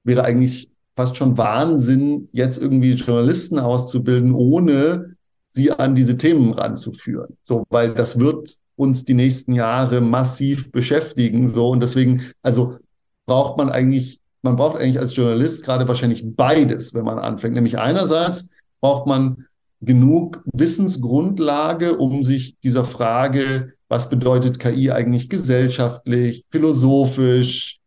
[0.06, 5.15] wäre eigentlich fast schon Wahnsinn, jetzt irgendwie Journalisten auszubilden, ohne
[5.56, 7.38] sie an diese Themen ranzuführen.
[7.44, 11.54] So, weil das wird uns die nächsten Jahre massiv beschäftigen.
[11.54, 12.78] So, und deswegen, also
[13.26, 17.56] braucht man eigentlich, man braucht eigentlich als Journalist gerade wahrscheinlich beides, wenn man anfängt.
[17.56, 18.48] Nämlich einerseits
[18.82, 19.46] braucht man
[19.82, 27.80] genug Wissensgrundlage, um sich dieser Frage, was bedeutet KI eigentlich gesellschaftlich, philosophisch,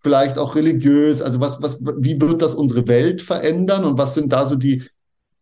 [0.00, 4.32] vielleicht auch religiös, also was, was, wie wird das unsere Welt verändern und was sind
[4.32, 4.84] da so die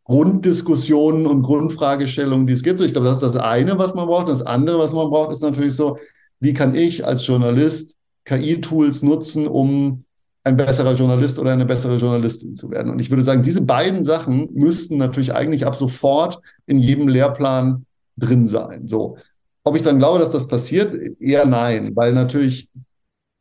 [0.05, 2.81] Grunddiskussionen und Grundfragestellungen, die es gibt.
[2.81, 4.29] Ich glaube, das ist das eine, was man braucht.
[4.29, 5.99] Das andere, was man braucht, ist natürlich so,
[6.41, 10.05] wie kann ich als Journalist KI-Tools nutzen, um
[10.45, 12.93] ein besserer Journalist oder eine bessere Journalistin zu werden.
[12.93, 17.87] Und ich würde sagen, diese beiden Sachen müssten natürlich eigentlich ab sofort in jedem Lehrplan
[18.19, 18.87] drin sein.
[18.87, 19.17] So.
[19.65, 22.69] Ob ich dann glaube, dass das passiert, eher nein, weil natürlich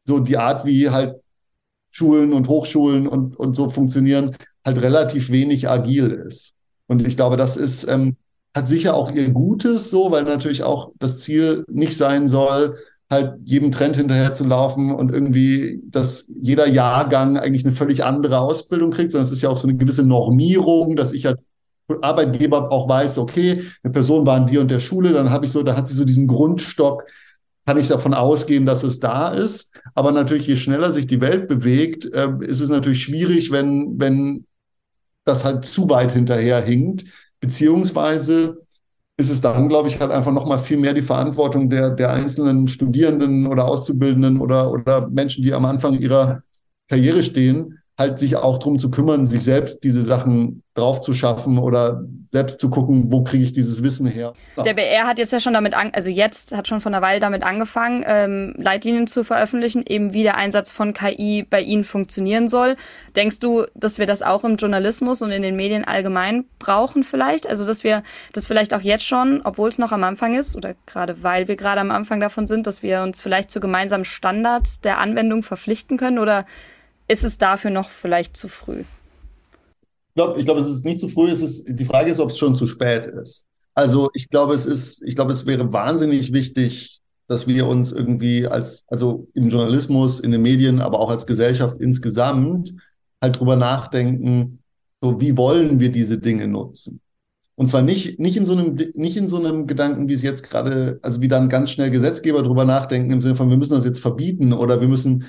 [0.05, 1.17] so die Art, wie halt
[1.91, 6.53] Schulen und Hochschulen und, und so funktionieren, halt relativ wenig agil ist.
[6.87, 8.15] Und ich glaube, das ist, ähm,
[8.55, 12.77] hat sicher auch ihr Gutes so, weil natürlich auch das Ziel nicht sein soll,
[13.09, 18.39] halt jedem Trend hinterher zu laufen und irgendwie, dass jeder Jahrgang eigentlich eine völlig andere
[18.39, 21.43] Ausbildung kriegt, sondern es ist ja auch so eine gewisse Normierung, dass ich als
[22.01, 25.51] Arbeitgeber auch weiß, okay, eine Person war in dir und der Schule, dann habe ich
[25.51, 27.03] so, da hat sie so diesen Grundstock
[27.65, 29.71] kann ich davon ausgehen, dass es da ist.
[29.95, 34.45] Aber natürlich, je schneller sich die Welt bewegt, äh, ist es natürlich schwierig, wenn, wenn
[35.25, 37.05] das halt zu weit hinterher hinkt.
[37.39, 38.63] Beziehungsweise
[39.17, 42.67] ist es dann, glaube ich, halt einfach nochmal viel mehr die Verantwortung der, der einzelnen
[42.67, 46.41] Studierenden oder Auszubildenden oder, oder Menschen, die am Anfang ihrer
[46.89, 51.59] Karriere stehen, halt sich auch darum zu kümmern, sich selbst diese Sachen drauf zu schaffen
[51.59, 54.33] oder selbst zu gucken, wo kriege ich dieses Wissen her.
[54.57, 54.63] Ja.
[54.63, 57.19] Der BR hat jetzt ja schon damit, an, also jetzt hat schon von einer Weile
[57.19, 62.47] damit angefangen, ähm, Leitlinien zu veröffentlichen, eben wie der Einsatz von KI bei Ihnen funktionieren
[62.47, 62.75] soll.
[63.15, 67.47] Denkst du, dass wir das auch im Journalismus und in den Medien allgemein brauchen vielleicht?
[67.47, 68.01] Also dass wir
[68.33, 71.55] das vielleicht auch jetzt schon, obwohl es noch am Anfang ist oder gerade weil wir
[71.55, 75.97] gerade am Anfang davon sind, dass wir uns vielleicht zu gemeinsamen Standards der Anwendung verpflichten
[75.97, 76.47] können oder
[77.07, 78.81] ist es dafür noch vielleicht zu früh?
[78.81, 81.29] Ich glaube, ich glaub, es ist nicht zu früh.
[81.29, 83.47] Es ist, die Frage ist, ob es schon zu spät ist.
[83.73, 88.47] Also ich glaube, es ist, ich glaube, es wäre wahnsinnig wichtig, dass wir uns irgendwie
[88.47, 92.73] als, also im Journalismus, in den Medien, aber auch als Gesellschaft insgesamt
[93.21, 94.59] halt drüber nachdenken,
[95.01, 97.01] so wie wollen wir diese Dinge nutzen?
[97.55, 100.43] Und zwar nicht, nicht in so einem, nicht in so einem Gedanken, wie es jetzt
[100.43, 103.85] gerade, also wie dann ganz schnell Gesetzgeber drüber nachdenken im Sinne von, wir müssen das
[103.85, 105.25] jetzt verbieten oder wir müssen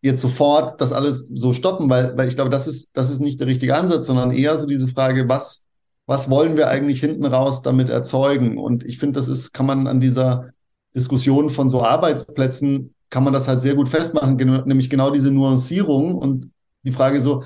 [0.00, 3.40] jetzt sofort das alles so stoppen, weil, weil ich glaube, das ist, das ist nicht
[3.40, 5.66] der richtige Ansatz, sondern eher so diese Frage, was,
[6.06, 8.58] was wollen wir eigentlich hinten raus damit erzeugen?
[8.58, 10.50] Und ich finde, das ist, kann man an dieser
[10.94, 14.36] Diskussion von so Arbeitsplätzen, kann man das halt sehr gut festmachen,
[14.66, 16.50] nämlich genau diese Nuancierung und
[16.82, 17.44] die Frage so,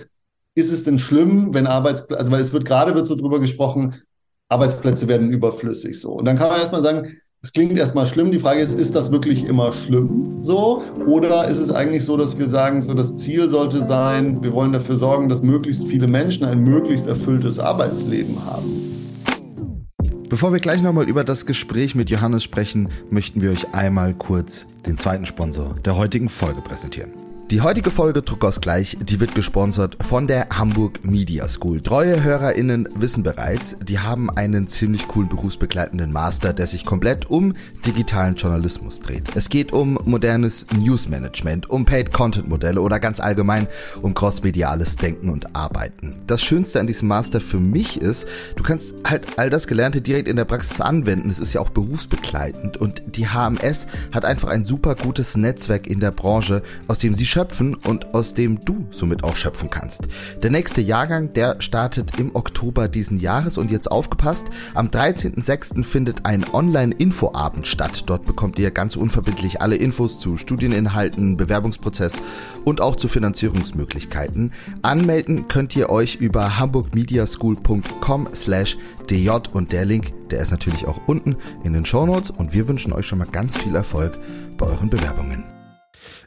[0.54, 4.02] ist es denn schlimm, wenn Arbeitsplätze, also weil es wird gerade wird so drüber gesprochen,
[4.48, 6.12] Arbeitsplätze werden überflüssig so.
[6.12, 8.30] Und dann kann man erstmal sagen, es klingt erstmal schlimm.
[8.30, 10.82] Die Frage ist, ist das wirklich immer schlimm so?
[11.06, 14.72] Oder ist es eigentlich so, dass wir sagen, so das Ziel sollte sein, wir wollen
[14.72, 19.86] dafür sorgen, dass möglichst viele Menschen ein möglichst erfülltes Arbeitsleben haben?
[20.28, 24.64] Bevor wir gleich nochmal über das Gespräch mit Johannes sprechen, möchten wir euch einmal kurz
[24.86, 27.12] den zweiten Sponsor der heutigen Folge präsentieren.
[27.52, 31.82] Die heutige Folge Druckausgleich, die wird gesponsert von der Hamburg Media School.
[31.82, 37.52] Treue HörerInnen wissen bereits, die haben einen ziemlich coolen berufsbegleitenden Master, der sich komplett um
[37.84, 39.36] digitalen Journalismus dreht.
[39.36, 43.68] Es geht um modernes Newsmanagement, um Paid-Content-Modelle oder ganz allgemein
[44.00, 46.22] um crossmediales Denken und Arbeiten.
[46.26, 48.26] Das Schönste an diesem Master für mich ist,
[48.56, 51.28] du kannst halt all das Gelernte direkt in der Praxis anwenden.
[51.28, 56.00] Es ist ja auch berufsbegleitend und die HMS hat einfach ein super gutes Netzwerk in
[56.00, 57.41] der Branche, aus dem sie schöpfen
[57.84, 60.08] und aus dem du somit auch schöpfen kannst.
[60.42, 65.84] Der nächste Jahrgang, der startet im Oktober diesen Jahres und jetzt aufgepasst, am 13.06.
[65.84, 68.04] findet ein Online-Infoabend statt.
[68.06, 72.20] Dort bekommt ihr ganz unverbindlich alle Infos zu Studieninhalten, Bewerbungsprozess
[72.64, 74.52] und auch zu Finanzierungsmöglichkeiten.
[74.82, 78.76] Anmelden könnt ihr euch über hamburgmediaschool.com slash
[79.10, 82.92] dj und der Link, der ist natürlich auch unten in den Shownotes und wir wünschen
[82.92, 84.18] euch schon mal ganz viel Erfolg
[84.56, 85.61] bei euren Bewerbungen.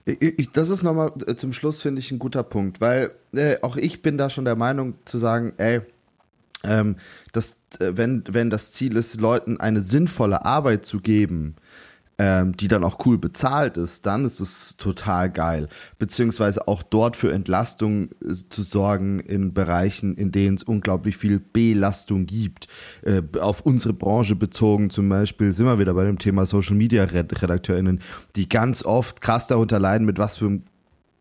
[0.06, 3.76] Ich, das ist nochmal äh, zum Schluss, finde ich, ein guter Punkt, weil äh, auch
[3.76, 5.82] ich bin da schon der Meinung zu sagen, ey,
[6.64, 6.98] ähm,
[7.32, 11.56] dass, äh, wenn, wenn das Ziel ist, Leuten eine sinnvolle Arbeit zu geben,
[12.18, 15.68] ähm, die dann auch cool bezahlt ist, dann ist es total geil.
[16.00, 21.40] Beziehungsweise auch dort für Entlastung äh, zu sorgen in Bereichen, in denen es unglaublich viel
[21.40, 22.68] Belastung gibt.
[23.04, 27.04] Äh, auf unsere Branche bezogen zum Beispiel sind wir wieder bei dem Thema Social Media
[27.04, 28.00] RedakteurInnen,
[28.36, 30.64] die ganz oft krass darunter leiden, mit was für einem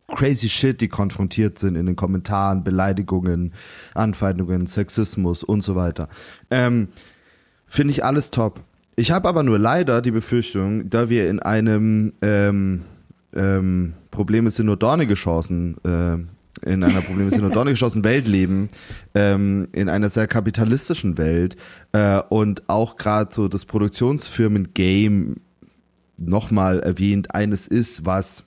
[0.07, 3.53] crazy shit, die konfrontiert sind in den Kommentaren, Beleidigungen,
[3.95, 6.09] Anfeindungen, Sexismus und so weiter.
[6.51, 6.89] Ähm,
[7.67, 8.63] Finde ich alles top.
[8.97, 12.83] Ich habe aber nur leider die Befürchtung, da wir in einem ähm,
[13.35, 16.19] ähm, Probleme sind nur dornige Chancen äh,
[16.63, 18.69] in einer Probleme sind nur dornige Chancen Welt leben,
[19.15, 21.57] ähm, in einer sehr kapitalistischen Welt
[21.93, 25.37] äh, und auch gerade so das Produktionsfirmen-Game
[26.17, 28.45] nochmal erwähnt, eines ist, was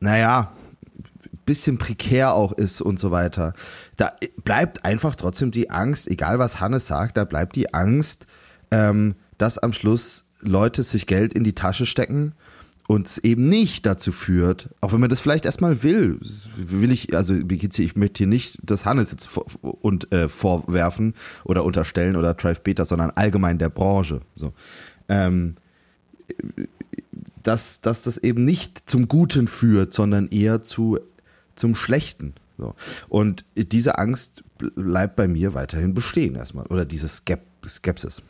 [0.00, 0.52] naja,
[1.44, 3.52] bisschen prekär auch ist und so weiter.
[3.96, 4.12] Da
[4.44, 8.26] bleibt einfach trotzdem die Angst, egal was Hannes sagt, da bleibt die Angst,
[8.70, 12.34] ähm, dass am Schluss Leute sich Geld in die Tasche stecken
[12.90, 16.18] und es eben nicht dazu führt, auch wenn man das vielleicht erstmal will,
[16.56, 21.14] will ich, also ich möchte hier nicht das Hannes jetzt vor, und, äh, vorwerfen
[21.44, 24.22] oder unterstellen oder Drive Beta, sondern allgemein der Branche.
[24.34, 24.52] So.
[25.08, 25.54] Ähm,
[27.42, 30.98] dass, dass das eben nicht zum Guten führt, sondern eher zu,
[31.54, 32.34] zum Schlechten.
[32.58, 32.74] So.
[33.08, 36.66] Und diese Angst bleibt bei mir weiterhin bestehen erstmal.
[36.66, 38.22] Oder diese Skep Skepsis.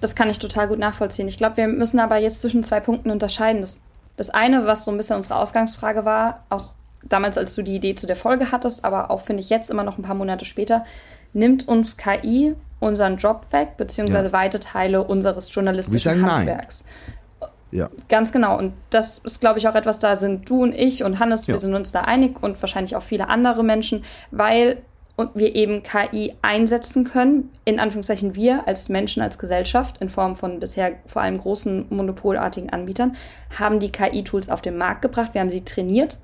[0.00, 1.28] Das kann ich total gut nachvollziehen.
[1.28, 3.60] Ich glaube, wir müssen aber jetzt zwischen zwei Punkten unterscheiden.
[3.60, 3.80] Das,
[4.16, 7.94] das eine, was so ein bisschen unsere Ausgangsfrage war, auch damals, als du die Idee
[7.94, 10.84] zu der Folge hattest, aber auch finde ich jetzt immer noch ein paar Monate später,
[11.32, 14.32] nimmt uns KI unseren Job weg, beziehungsweise ja.
[14.32, 16.84] weite Teile unseres journalistischen Handwerks.
[16.84, 17.50] Nein.
[17.72, 17.90] Ja.
[18.08, 18.56] Ganz genau.
[18.56, 21.54] Und das ist, glaube ich, auch etwas, da sind du und ich und Hannes, ja.
[21.54, 24.78] wir sind uns da einig und wahrscheinlich auch viele andere Menschen, weil
[25.16, 30.34] und wir eben KI einsetzen können, in Anführungszeichen wir als Menschen, als Gesellschaft, in Form
[30.34, 33.16] von bisher vor allem großen monopolartigen Anbietern,
[33.58, 36.18] haben die KI-Tools auf den Markt gebracht, wir haben sie trainiert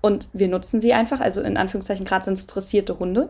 [0.00, 1.20] und wir nutzen sie einfach.
[1.20, 3.28] Also in Anführungszeichen gerade sind es dressierte Hunde,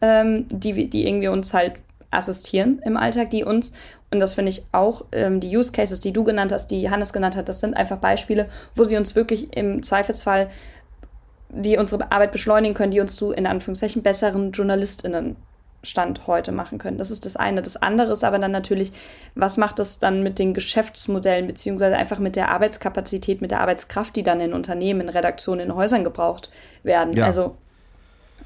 [0.00, 1.74] ähm, die, die irgendwie uns halt
[2.10, 3.72] assistieren im Alltag, die uns,
[4.10, 7.12] und das finde ich auch, ähm, die Use Cases, die du genannt hast, die Hannes
[7.12, 10.48] genannt hat, das sind einfach Beispiele, wo sie uns wirklich im Zweifelsfall
[11.52, 15.36] die unsere Arbeit beschleunigen können, die uns zu, in Anführungszeichen, besseren JournalistInnen
[15.82, 16.98] Stand heute machen können.
[16.98, 17.62] Das ist das eine.
[17.62, 18.92] Das andere ist aber dann natürlich,
[19.34, 24.14] was macht das dann mit den Geschäftsmodellen, beziehungsweise einfach mit der Arbeitskapazität, mit der Arbeitskraft,
[24.14, 26.50] die dann in Unternehmen, in Redaktionen, in Häusern gebraucht
[26.82, 27.14] werden.
[27.14, 27.24] Ja.
[27.24, 27.56] Also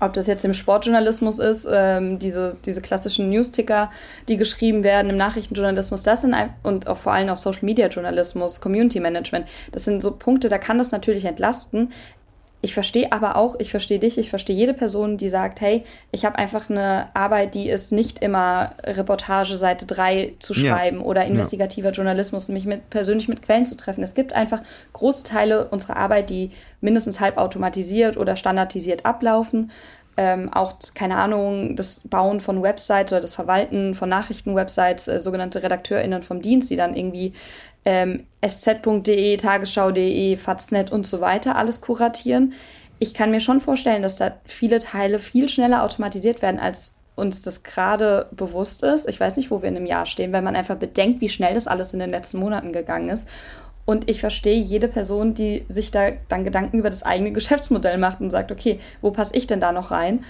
[0.01, 3.91] ob das jetzt im Sportjournalismus ist, ähm, diese, diese klassischen Newsticker,
[4.29, 8.61] die geschrieben werden, im Nachrichtenjournalismus, das sind und auch vor allem auch Social Media Journalismus,
[8.61, 11.93] Community Management, das sind so Punkte, da kann das natürlich entlasten.
[12.65, 16.25] Ich verstehe aber auch, ich verstehe dich, ich verstehe jede Person, die sagt, hey, ich
[16.25, 21.05] habe einfach eine Arbeit, die ist nicht immer Reportage Seite 3 zu schreiben ja.
[21.05, 21.93] oder investigativer ja.
[21.93, 24.03] Journalismus, mich mit, persönlich mit Quellen zu treffen.
[24.03, 24.62] Es gibt einfach
[24.95, 29.71] große Teile unserer Arbeit, die mindestens halb automatisiert oder standardisiert ablaufen.
[30.17, 35.62] Ähm, auch, keine Ahnung, das Bauen von Websites oder das Verwalten von Nachrichtenwebsites, äh, sogenannte
[35.62, 37.35] RedakteurInnen vom Dienst, die dann irgendwie
[37.85, 42.55] ähm, sz.de, tagesschau.de, faznet und so weiter alles kuratieren.
[42.99, 47.43] Ich kann mir schon vorstellen, dass da viele Teile viel schneller automatisiert werden, als uns
[47.43, 49.09] das gerade bewusst ist.
[49.09, 51.55] Ich weiß nicht, wo wir in einem Jahr stehen, wenn man einfach bedenkt, wie schnell
[51.55, 53.28] das alles in den letzten Monaten gegangen ist.
[53.85, 58.20] Und ich verstehe jede Person, die sich da dann Gedanken über das eigene Geschäftsmodell macht
[58.20, 60.24] und sagt, okay, wo passe ich denn da noch rein?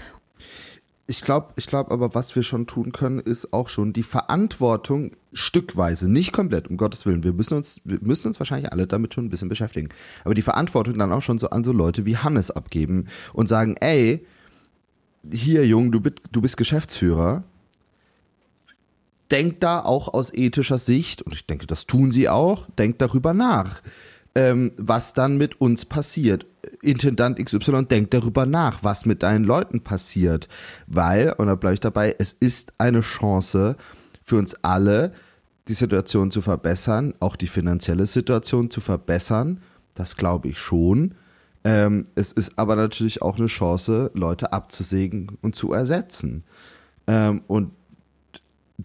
[1.07, 5.11] Ich glaube, ich glaube aber, was wir schon tun können, ist auch schon die Verantwortung
[5.33, 7.23] stückweise, nicht komplett, um Gottes Willen.
[7.23, 9.89] Wir müssen uns, wir müssen uns wahrscheinlich alle damit schon ein bisschen beschäftigen.
[10.23, 13.75] Aber die Verantwortung dann auch schon so an so Leute wie Hannes abgeben und sagen,
[13.81, 14.25] ey,
[15.31, 17.43] hier, Jung, du bist, du bist Geschäftsführer.
[19.29, 23.33] Denk da auch aus ethischer Sicht, und ich denke, das tun sie auch, denk darüber
[23.33, 23.81] nach
[24.35, 26.45] ähm, was dann mit uns passiert.
[26.81, 30.49] Intendant XY denkt darüber nach, was mit deinen Leuten passiert.
[30.87, 33.77] Weil, und da bleibe ich dabei, es ist eine Chance
[34.21, 35.13] für uns alle,
[35.67, 39.61] die Situation zu verbessern, auch die finanzielle Situation zu verbessern.
[39.95, 41.15] Das glaube ich schon.
[41.63, 46.43] Ähm, es ist aber natürlich auch eine Chance, Leute abzusägen und zu ersetzen.
[47.07, 47.71] Ähm, und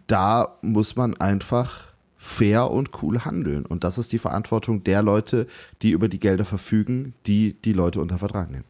[0.06, 1.89] da muss man einfach
[2.22, 3.64] fair und cool handeln.
[3.64, 5.46] Und das ist die Verantwortung der Leute,
[5.80, 8.66] die über die Gelder verfügen, die die Leute unter Vertrag nehmen.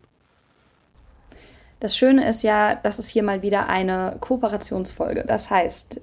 [1.81, 5.25] Das Schöne ist ja, das ist hier mal wieder eine Kooperationsfolge.
[5.27, 6.01] Das heißt,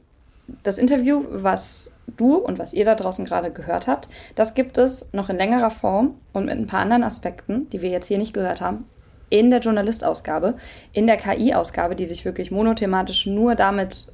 [0.64, 5.14] das Interview, was du und was ihr da draußen gerade gehört habt, das gibt es
[5.14, 8.34] noch in längerer Form und mit ein paar anderen Aspekten, die wir jetzt hier nicht
[8.34, 8.84] gehört haben,
[9.30, 10.56] in der Journalistausgabe,
[10.92, 14.08] in der KI-Ausgabe, die sich wirklich monothematisch nur damit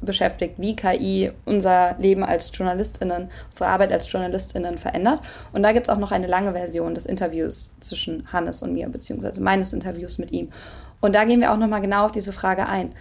[0.00, 5.20] beschäftigt, wie KI unser Leben als JournalistInnen, unsere Arbeit als JournalistInnen verändert.
[5.52, 8.88] Und da gibt es auch noch eine lange Version des Interviews zwischen Hannes und mir,
[8.88, 10.50] beziehungsweise meines Interviews mit ihm.
[11.00, 12.92] Und da gehen wir auch nochmal genau auf diese Frage ein.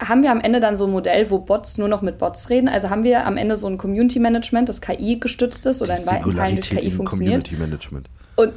[0.00, 2.68] Haben wir am Ende dann so ein Modell, wo Bots nur noch mit Bots reden?
[2.68, 6.06] Also haben wir am Ende so ein Community Management, das KI gestützt ist oder in
[6.06, 7.44] weiten Teilen durch KI funktioniert?
[7.44, 8.08] Community Management.
[8.36, 8.52] Und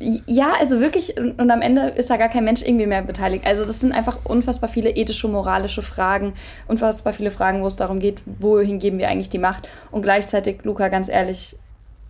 [0.00, 3.46] ja, also wirklich, und am Ende ist da gar kein Mensch irgendwie mehr beteiligt.
[3.46, 6.32] Also das sind einfach unfassbar viele ethische, moralische Fragen,
[6.68, 9.68] unfassbar viele Fragen, wo es darum geht, wohin geben wir eigentlich die Macht.
[9.90, 11.56] Und gleichzeitig, Luca, ganz ehrlich,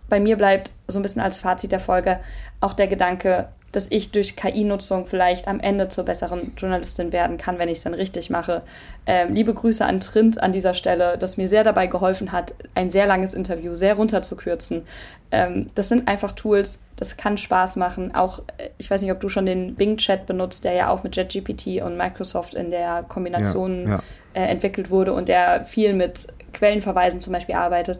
[0.07, 2.19] bei mir bleibt so ein bisschen als Fazit der Folge
[2.61, 7.57] auch der Gedanke, dass ich durch KI-Nutzung vielleicht am Ende zur besseren Journalistin werden kann,
[7.57, 8.63] wenn ich es dann richtig mache.
[9.05, 12.89] Ähm, liebe Grüße an Trint an dieser Stelle, das mir sehr dabei geholfen hat, ein
[12.89, 14.85] sehr langes Interview sehr runterzukürzen.
[15.31, 18.13] Ähm, das sind einfach Tools, das kann Spaß machen.
[18.13, 21.15] Auch, äh, ich weiß nicht, ob du schon den Bing-Chat benutzt, der ja auch mit
[21.15, 24.03] JetGPT und Microsoft in der Kombination ja, ja.
[24.33, 27.99] Äh, entwickelt wurde und der viel mit Quellenverweisen zum Beispiel arbeitet.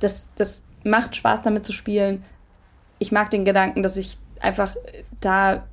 [0.00, 2.24] Das, das macht Spaß, damit zu spielen.
[2.98, 4.74] Ich mag den Gedanken, dass ich einfach
[5.20, 5.64] da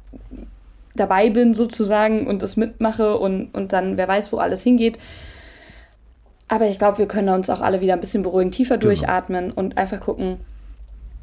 [0.95, 4.97] dabei bin sozusagen und das mitmache und, und dann wer weiß, wo alles hingeht.
[6.47, 8.89] Aber ich glaube, wir können uns auch alle wieder ein bisschen beruhigen, tiefer genau.
[8.89, 10.39] durchatmen und einfach gucken,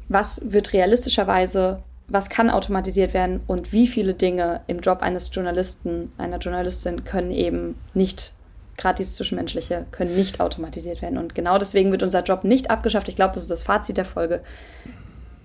[0.07, 6.11] was wird realistischerweise, was kann automatisiert werden und wie viele Dinge im Job eines Journalisten,
[6.17, 8.33] einer Journalistin können eben nicht,
[8.77, 11.17] gerade dieses Zwischenmenschliche, können nicht automatisiert werden.
[11.17, 13.09] Und genau deswegen wird unser Job nicht abgeschafft.
[13.09, 14.41] Ich glaube, das ist das Fazit der Folge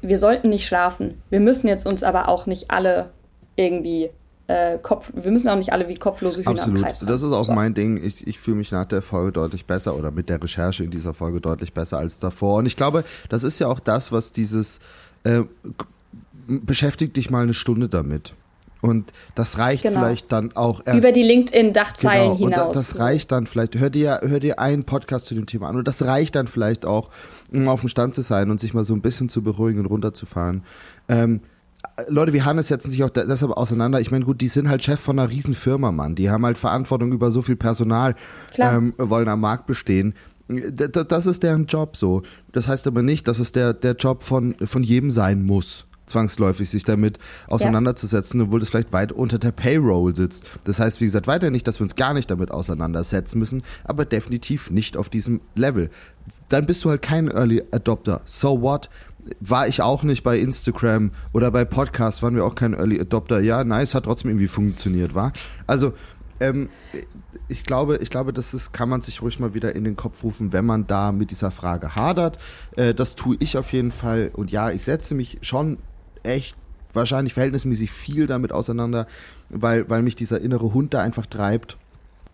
[0.03, 1.21] wir sollten nicht schlafen.
[1.31, 3.11] Wir müssen jetzt uns aber auch nicht alle
[3.57, 4.11] irgendwie
[4.47, 6.83] äh, Kopf, wir müssen auch nicht alle wie kopflose Hühner Absolut.
[6.83, 7.53] Kreis Das ist auch so.
[7.53, 8.03] mein Ding.
[8.03, 11.15] Ich, ich fühle mich nach der Folge deutlich besser oder mit der Recherche in dieser
[11.15, 12.57] Folge deutlich besser als davor.
[12.59, 14.81] Und ich glaube, das ist ja auch das, was dieses
[15.25, 15.43] äh,
[16.49, 18.35] beschäftigt dich mal eine Stunde damit.
[18.83, 20.01] Und das reicht Genau.
[20.01, 20.87] vielleicht dann auch.
[20.87, 22.73] äh, Über die LinkedIn-Dachzeilen Genau, und hinaus.
[22.73, 25.87] das reicht dann vielleicht, hör dir, hör dir einen Podcast zu dem Thema an und
[25.87, 27.11] das reicht dann vielleicht auch,
[27.53, 29.87] um auf dem Stand zu sein und sich mal so ein bisschen zu beruhigen und
[29.87, 30.63] runterzufahren.
[31.09, 31.41] Ähm,
[32.09, 34.01] Leute wie Hannes setzen sich auch de- deshalb auseinander.
[34.01, 36.15] Ich meine, gut, die sind halt Chef von einer riesen Firma, Mann.
[36.15, 38.15] Die haben halt Verantwortung über so viel Personal,
[38.77, 40.15] ähm, wollen am Markt bestehen.
[40.49, 42.23] D- das ist deren Job so.
[42.53, 46.69] Das heißt aber nicht, dass es der, der Job von, von jedem sein muss, zwangsläufig
[46.69, 50.45] sich damit auseinanderzusetzen, obwohl das vielleicht weit unter der Payroll sitzt.
[50.65, 54.05] Das heißt, wie gesagt, weiter nicht, dass wir uns gar nicht damit auseinandersetzen müssen, aber
[54.05, 55.91] definitiv nicht auf diesem Level.
[56.49, 58.21] Dann bist du halt kein Early Adopter.
[58.25, 58.91] So what?
[59.41, 63.41] War ich auch nicht bei Instagram oder bei Podcasts, waren wir auch kein Early Adopter.
[63.41, 65.33] Ja, nice, hat trotzdem irgendwie funktioniert, war.
[65.67, 65.93] Also,
[66.41, 66.71] ähm,
[67.49, 70.23] ich glaube, ich glaube, das ist, kann man sich ruhig mal wieder in den Kopf
[70.23, 72.39] rufen, wenn man da mit dieser Frage hadert.
[72.77, 74.31] Äh, das tue ich auf jeden Fall.
[74.35, 75.79] Und ja, ich setze mich schon
[76.23, 76.57] echt
[76.93, 79.07] wahrscheinlich verhältnismäßig viel damit auseinander,
[79.49, 81.77] weil, weil mich dieser innere Hund da einfach treibt.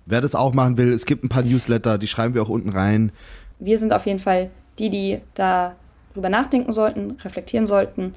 [0.07, 2.71] Wer das auch machen will, es gibt ein paar Newsletter, die schreiben wir auch unten
[2.71, 3.13] rein.
[3.59, 8.15] wir sind auf jeden Fall die, die darüber nachdenken sollten, reflektieren sollten,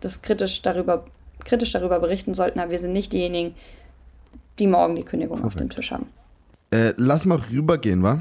[0.00, 1.04] das kritisch darüber,
[1.44, 3.54] kritisch darüber berichten sollten, aber wir sind nicht diejenigen,
[4.58, 6.06] die morgen die Kündigung auf dem Tisch haben.
[6.70, 8.20] Äh, lass mal rübergehen, wa?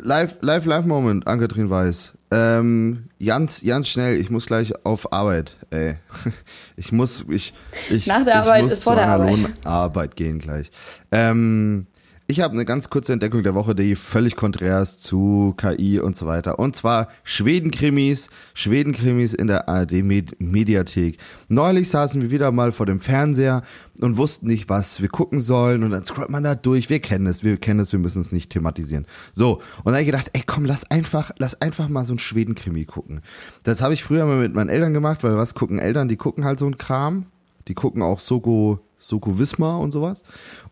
[0.00, 2.17] Live, live, live Moment, Ankatrin Weiß.
[2.30, 5.96] Ähm, ganz, ganz schnell, ich muss gleich auf Arbeit, ey.
[6.76, 7.54] Ich muss, ich,
[7.90, 9.36] ich, Nach der ich Arbeit muss ist vor zu der einer Arbeit.
[9.38, 10.70] Lohnarbeit gehen gleich.
[11.10, 11.86] Ähm,
[12.30, 16.14] ich habe eine ganz kurze Entdeckung der Woche, die völlig konträr ist zu KI und
[16.14, 16.58] so weiter.
[16.58, 21.16] Und zwar Schweden-Krimis, Schweden-Krimis in der ARD-Mediathek.
[21.48, 23.62] Neulich saßen wir wieder mal vor dem Fernseher
[24.02, 25.82] und wussten nicht, was wir gucken sollen.
[25.82, 26.90] Und dann scrollt man da durch.
[26.90, 29.06] Wir kennen es, wir kennen es, wir müssen es nicht thematisieren.
[29.32, 32.18] So, und dann habe ich gedacht, ey komm, lass einfach, lass einfach mal so ein
[32.18, 33.22] Schweden-Krimi gucken.
[33.64, 36.08] Das habe ich früher mal mit meinen Eltern gemacht, weil was gucken Eltern?
[36.08, 37.24] Die gucken halt so ein Kram.
[37.68, 40.24] Die gucken auch Soko, Soko Wismar und sowas.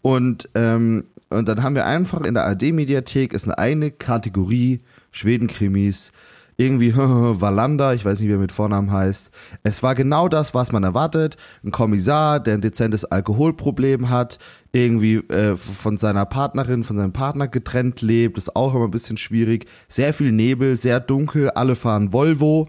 [0.02, 6.12] Und, ähm, und dann haben wir einfach in der AD-Mediathek ist eine eigene Kategorie Schweden-Krimis.
[6.58, 9.30] Irgendwie Wallander, ich weiß nicht, wie er mit Vornamen heißt.
[9.62, 11.36] Es war genau das, was man erwartet.
[11.62, 14.38] Ein Kommissar, der ein dezentes Alkoholproblem hat,
[14.72, 19.18] irgendwie äh, von seiner Partnerin, von seinem Partner getrennt lebt, ist auch immer ein bisschen
[19.18, 19.66] schwierig.
[19.88, 22.68] Sehr viel Nebel, sehr dunkel, alle fahren Volvo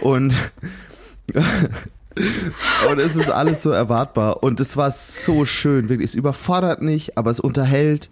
[0.00, 0.34] und
[2.90, 4.42] und es ist alles so erwartbar.
[4.42, 6.10] Und es war so schön, wirklich.
[6.10, 8.10] Es überfordert nicht, aber es unterhält.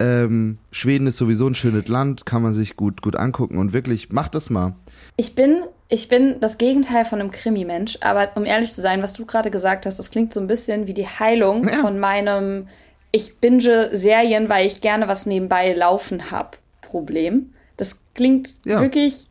[0.00, 3.58] Ähm, Schweden ist sowieso ein schönes Land, kann man sich gut, gut angucken.
[3.58, 4.74] Und wirklich, macht das mal.
[5.16, 9.12] Ich bin, ich bin das Gegenteil von einem Krimi-Mensch, aber um ehrlich zu sein, was
[9.14, 11.76] du gerade gesagt hast, das klingt so ein bisschen wie die Heilung Ja.
[11.80, 12.68] von meinem
[13.10, 17.52] Ich binge Serien, weil ich gerne was nebenbei laufen habe Problem.
[17.76, 18.80] Das klingt Ja.
[18.80, 19.26] wirklich.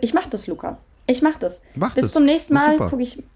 [0.00, 0.78] Ich mach das, Luca.
[1.06, 1.62] Ich mach das.
[1.74, 2.12] Mach Bis das.
[2.12, 2.76] zum nächsten Mal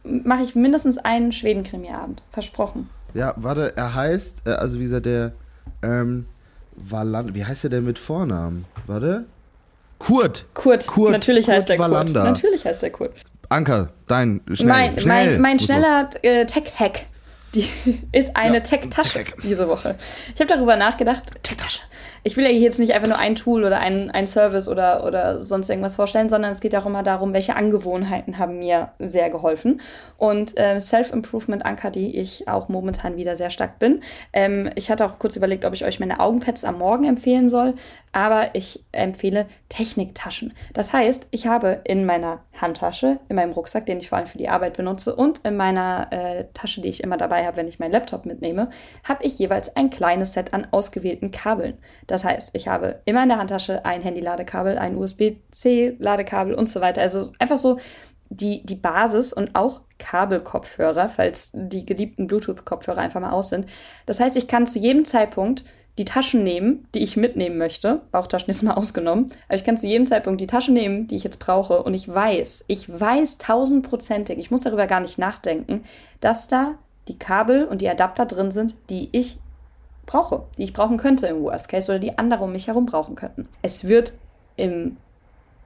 [0.02, 2.22] mache ich mindestens einen Schweden-Krimi-Abend.
[2.32, 2.88] Versprochen.
[3.14, 5.32] Ja, warte, er heißt, äh, also wie gesagt, der,
[5.82, 6.26] ähm,
[6.76, 8.64] Wallander, wie heißt er denn mit Vornamen?
[8.86, 9.24] Warte.
[9.98, 10.46] Kurt.
[10.54, 11.76] Kurt, Kurt- natürlich Kurt heißt der.
[11.76, 12.12] Kurt.
[12.12, 13.12] Natürlich heißt der Kurt.
[13.50, 15.32] Anker, dein, schnell, mein, schnell.
[15.32, 17.06] mein, mein schneller äh, Tech-Hack
[17.54, 17.64] die
[18.12, 19.42] ist eine Ja, Tech-Tasche Tech-Hack.
[19.42, 19.96] diese Woche.
[20.34, 21.24] Ich habe darüber nachgedacht.
[21.42, 21.80] Tech-Tasche.
[22.22, 25.04] Ich will ja hier jetzt nicht einfach nur ein Tool oder ein, ein Service oder,
[25.04, 29.30] oder sonst irgendwas vorstellen, sondern es geht auch immer darum, welche Angewohnheiten haben mir sehr
[29.30, 29.80] geholfen.
[30.18, 34.02] Und ähm, Self-Improvement-Anker, die ich auch momentan wieder sehr stark bin.
[34.32, 37.74] Ähm, ich hatte auch kurz überlegt, ob ich euch meine Augenpads am Morgen empfehlen soll,
[38.12, 40.52] aber ich empfehle Techniktaschen.
[40.72, 44.38] Das heißt, ich habe in meiner Handtasche, in meinem Rucksack, den ich vor allem für
[44.38, 47.78] die Arbeit benutze, und in meiner äh, Tasche, die ich immer dabei habe, wenn ich
[47.78, 48.70] meinen Laptop mitnehme,
[49.04, 51.78] habe ich jeweils ein kleines Set an ausgewählten Kabeln.
[52.10, 57.02] Das heißt, ich habe immer in der Handtasche ein Handy-Ladekabel, ein USB-C-Ladekabel und so weiter.
[57.02, 57.78] Also einfach so
[58.30, 63.66] die, die Basis und auch Kabelkopfhörer, falls die geliebten Bluetooth-Kopfhörer einfach mal aus sind.
[64.06, 65.64] Das heißt, ich kann zu jedem Zeitpunkt
[65.98, 68.00] die Taschen nehmen, die ich mitnehmen möchte.
[68.10, 69.26] Bauchtaschen ist mal ausgenommen.
[69.46, 71.80] Aber ich kann zu jedem Zeitpunkt die Taschen nehmen, die ich jetzt brauche.
[71.84, 75.84] Und ich weiß, ich weiß tausendprozentig, ich muss darüber gar nicht nachdenken,
[76.20, 76.74] dass da
[77.06, 79.38] die Kabel und die Adapter drin sind, die ich
[80.10, 83.14] brauche, die ich brauchen könnte im Worst Case oder die andere um mich herum brauchen
[83.14, 83.48] könnten.
[83.62, 84.12] Es wird
[84.56, 84.96] im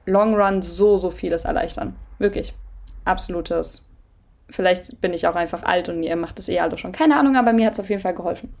[0.05, 1.95] Long Run so, so vieles erleichtern.
[2.19, 2.53] Wirklich.
[3.05, 3.85] Absolutes.
[4.49, 6.91] Vielleicht bin ich auch einfach alt und ihr macht es eh alle schon.
[6.91, 8.53] Keine Ahnung, aber mir hat es auf jeden Fall geholfen.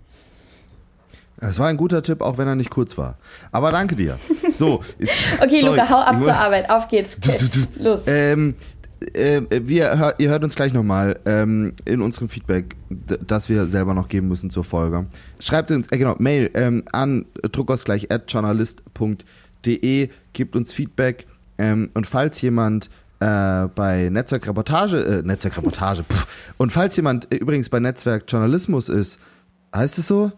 [1.41, 3.17] Es war ein guter Tipp, auch wenn er nicht kurz war.
[3.51, 4.17] Aber danke dir.
[4.57, 4.83] So.
[5.41, 6.69] Okay, sorry, Luca, hau ab zur Arbeit.
[6.69, 7.19] Auf geht's.
[7.19, 7.83] Du, du, du.
[7.83, 8.03] Los.
[8.07, 8.55] Ähm,
[9.13, 14.07] äh, wir, ihr hört uns gleich nochmal ähm, in unserem Feedback, das wir selber noch
[14.07, 15.05] geben müssen zur Folge.
[15.39, 21.25] Schreibt uns, äh, genau, Mail ähm, an druckausgleich.journalist.de, gebt uns Feedback
[21.57, 22.89] ähm, und falls jemand
[23.19, 29.19] äh, bei Netzwerkreportage, äh, Netzwerkreportage, pff, und falls jemand äh, übrigens bei Netzwerkjournalismus ist,
[29.73, 30.31] heißt es so?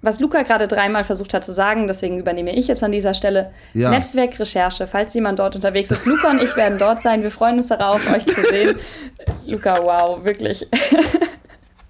[0.00, 3.50] Was Luca gerade dreimal versucht hat zu sagen, deswegen übernehme ich jetzt an dieser Stelle.
[3.74, 3.90] Ja.
[3.90, 6.06] Netzwerkrecherche, falls jemand dort unterwegs ist.
[6.06, 7.22] Luca und ich werden dort sein.
[7.22, 8.76] Wir freuen uns darauf, euch zu sehen.
[9.46, 10.68] Luca, wow, wirklich.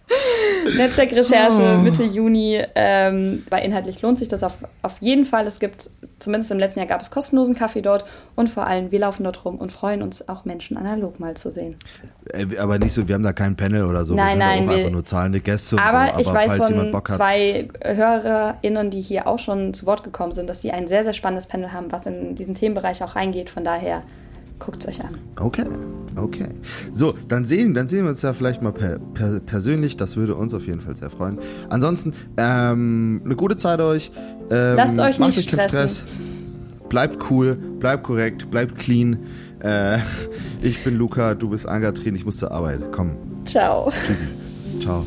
[0.77, 1.83] Netzwerkrecherche oh.
[1.83, 2.63] Mitte Juni.
[2.75, 5.47] Ähm, weil inhaltlich lohnt sich das auf, auf jeden Fall.
[5.47, 8.05] Es gibt, zumindest im letzten Jahr gab es kostenlosen Kaffee dort
[8.35, 11.51] und vor allem, wir laufen dort rum und freuen uns auch Menschen analog mal zu
[11.51, 11.77] sehen.
[12.33, 14.15] Äh, aber nicht so, wir haben da kein Panel oder so.
[14.15, 15.79] Nein, wir sind nein, auch einfach nur zahlende Gäste.
[15.79, 15.97] Aber, so.
[15.97, 20.63] aber ich weiß von zwei HörerInnen, die hier auch schon zu Wort gekommen sind, dass
[20.63, 23.51] sie ein sehr, sehr spannendes Panel haben, was in diesen Themenbereich auch reingeht.
[23.51, 24.03] Von daher
[24.59, 25.17] Guckt es euch an.
[25.39, 25.67] Okay,
[26.17, 26.49] okay.
[26.93, 29.97] So, dann sehen, dann sehen wir uns ja vielleicht mal per, per, persönlich.
[29.97, 31.39] Das würde uns auf jeden Fall sehr freuen.
[31.69, 34.11] Ansonsten, ähm, eine gute Zeit euch.
[34.51, 36.07] Ähm, Lasst euch nicht euch keinen Stress.
[36.89, 39.19] Bleibt cool, bleibt korrekt, bleibt clean.
[39.61, 39.99] Äh,
[40.63, 42.81] ich bin Luca, du bist Angatrin, ich muss zur Arbeit.
[42.93, 43.17] Komm.
[43.45, 43.93] Ciao.
[44.07, 44.25] Tschüssi.
[44.81, 45.05] Ciao.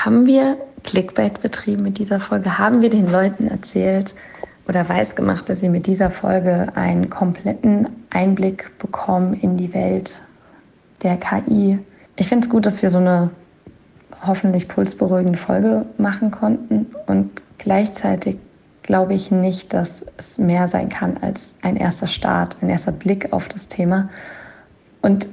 [0.00, 2.56] Haben wir Clickbait betrieben mit dieser Folge?
[2.56, 4.14] Haben wir den Leuten erzählt
[4.66, 10.22] oder weiß gemacht, dass sie mit dieser Folge einen kompletten Einblick bekommen in die Welt
[11.02, 11.78] der KI?
[12.16, 13.28] Ich finde es gut, dass wir so eine
[14.26, 18.38] hoffentlich pulsberuhigende Folge machen konnten und gleichzeitig
[18.80, 23.34] glaube ich nicht, dass es mehr sein kann als ein erster Start, ein erster Blick
[23.34, 24.08] auf das Thema.
[25.02, 25.28] Und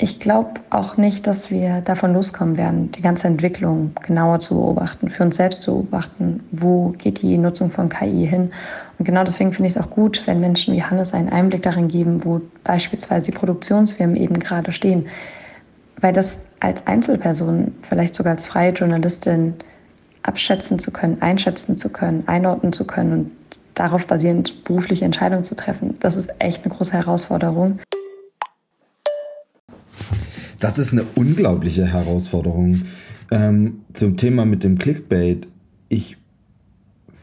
[0.00, 5.10] ich glaube auch nicht, dass wir davon loskommen werden, die ganze Entwicklung genauer zu beobachten,
[5.10, 8.52] für uns selbst zu beobachten, wo geht die Nutzung von KI hin.
[8.98, 11.88] Und genau deswegen finde ich es auch gut, wenn Menschen wie Hannes einen Einblick darin
[11.88, 15.08] geben, wo beispielsweise die Produktionsfirmen eben gerade stehen.
[16.00, 19.54] Weil das als Einzelperson, vielleicht sogar als freie Journalistin
[20.22, 23.30] abschätzen zu können, einschätzen zu können, einordnen zu können und
[23.74, 27.80] darauf basierend berufliche Entscheidungen zu treffen, das ist echt eine große Herausforderung.
[30.60, 32.82] Das ist eine unglaubliche Herausforderung.
[33.30, 35.46] Ähm, zum Thema mit dem Clickbait.
[35.88, 36.16] Ich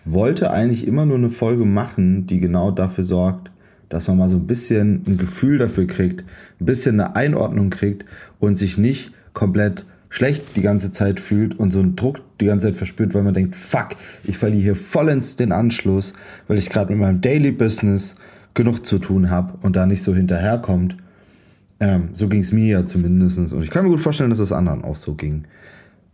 [0.06, 3.52] wollte eigentlich immer nur eine Folge machen, die genau dafür sorgt,
[3.90, 6.24] dass man mal so ein bisschen ein Gefühl dafür kriegt,
[6.62, 8.06] ein bisschen eine Einordnung kriegt
[8.40, 12.68] und sich nicht komplett schlecht die ganze Zeit fühlt und so einen Druck die ganze
[12.68, 13.90] Zeit verspürt, weil man denkt, fuck,
[14.24, 16.14] ich verliere hier vollends den Anschluss,
[16.48, 18.16] weil ich gerade mit meinem Daily Business
[18.54, 20.96] genug zu tun habe und da nicht so hinterherkommt.
[21.80, 23.38] Ähm, so ging es mir ja zumindest.
[23.38, 25.46] Und ich kann mir gut vorstellen, dass es anderen auch so ging.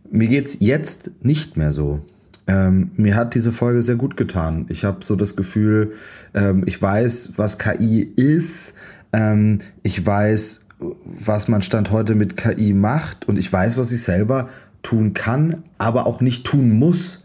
[0.09, 2.01] Mir geht's jetzt nicht mehr so.
[2.47, 4.65] Ähm, mir hat diese Folge sehr gut getan.
[4.69, 5.93] Ich habe so das Gefühl,
[6.33, 8.73] ähm, ich weiß, was KI ist.
[9.13, 10.61] Ähm, ich weiß,
[11.05, 13.27] was man Stand heute mit KI macht.
[13.27, 14.49] Und ich weiß, was ich selber
[14.81, 17.23] tun kann, aber auch nicht tun muss.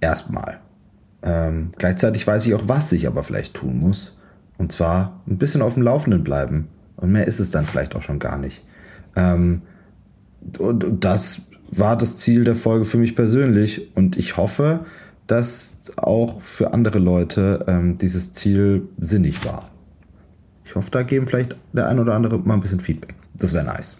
[0.00, 0.60] Erstmal.
[1.22, 4.14] Ähm, gleichzeitig weiß ich auch, was ich aber vielleicht tun muss.
[4.58, 6.68] Und zwar ein bisschen auf dem Laufenden bleiben.
[6.98, 8.62] Und mehr ist es dann vielleicht auch schon gar nicht.
[9.16, 9.62] Ähm,
[10.58, 13.94] und, das war das Ziel der Folge für mich persönlich.
[13.96, 14.80] Und ich hoffe,
[15.26, 19.70] dass auch für andere Leute ähm, dieses Ziel sinnig war.
[20.64, 23.14] Ich hoffe, da geben vielleicht der ein oder andere mal ein bisschen Feedback.
[23.34, 23.98] Das wäre nice.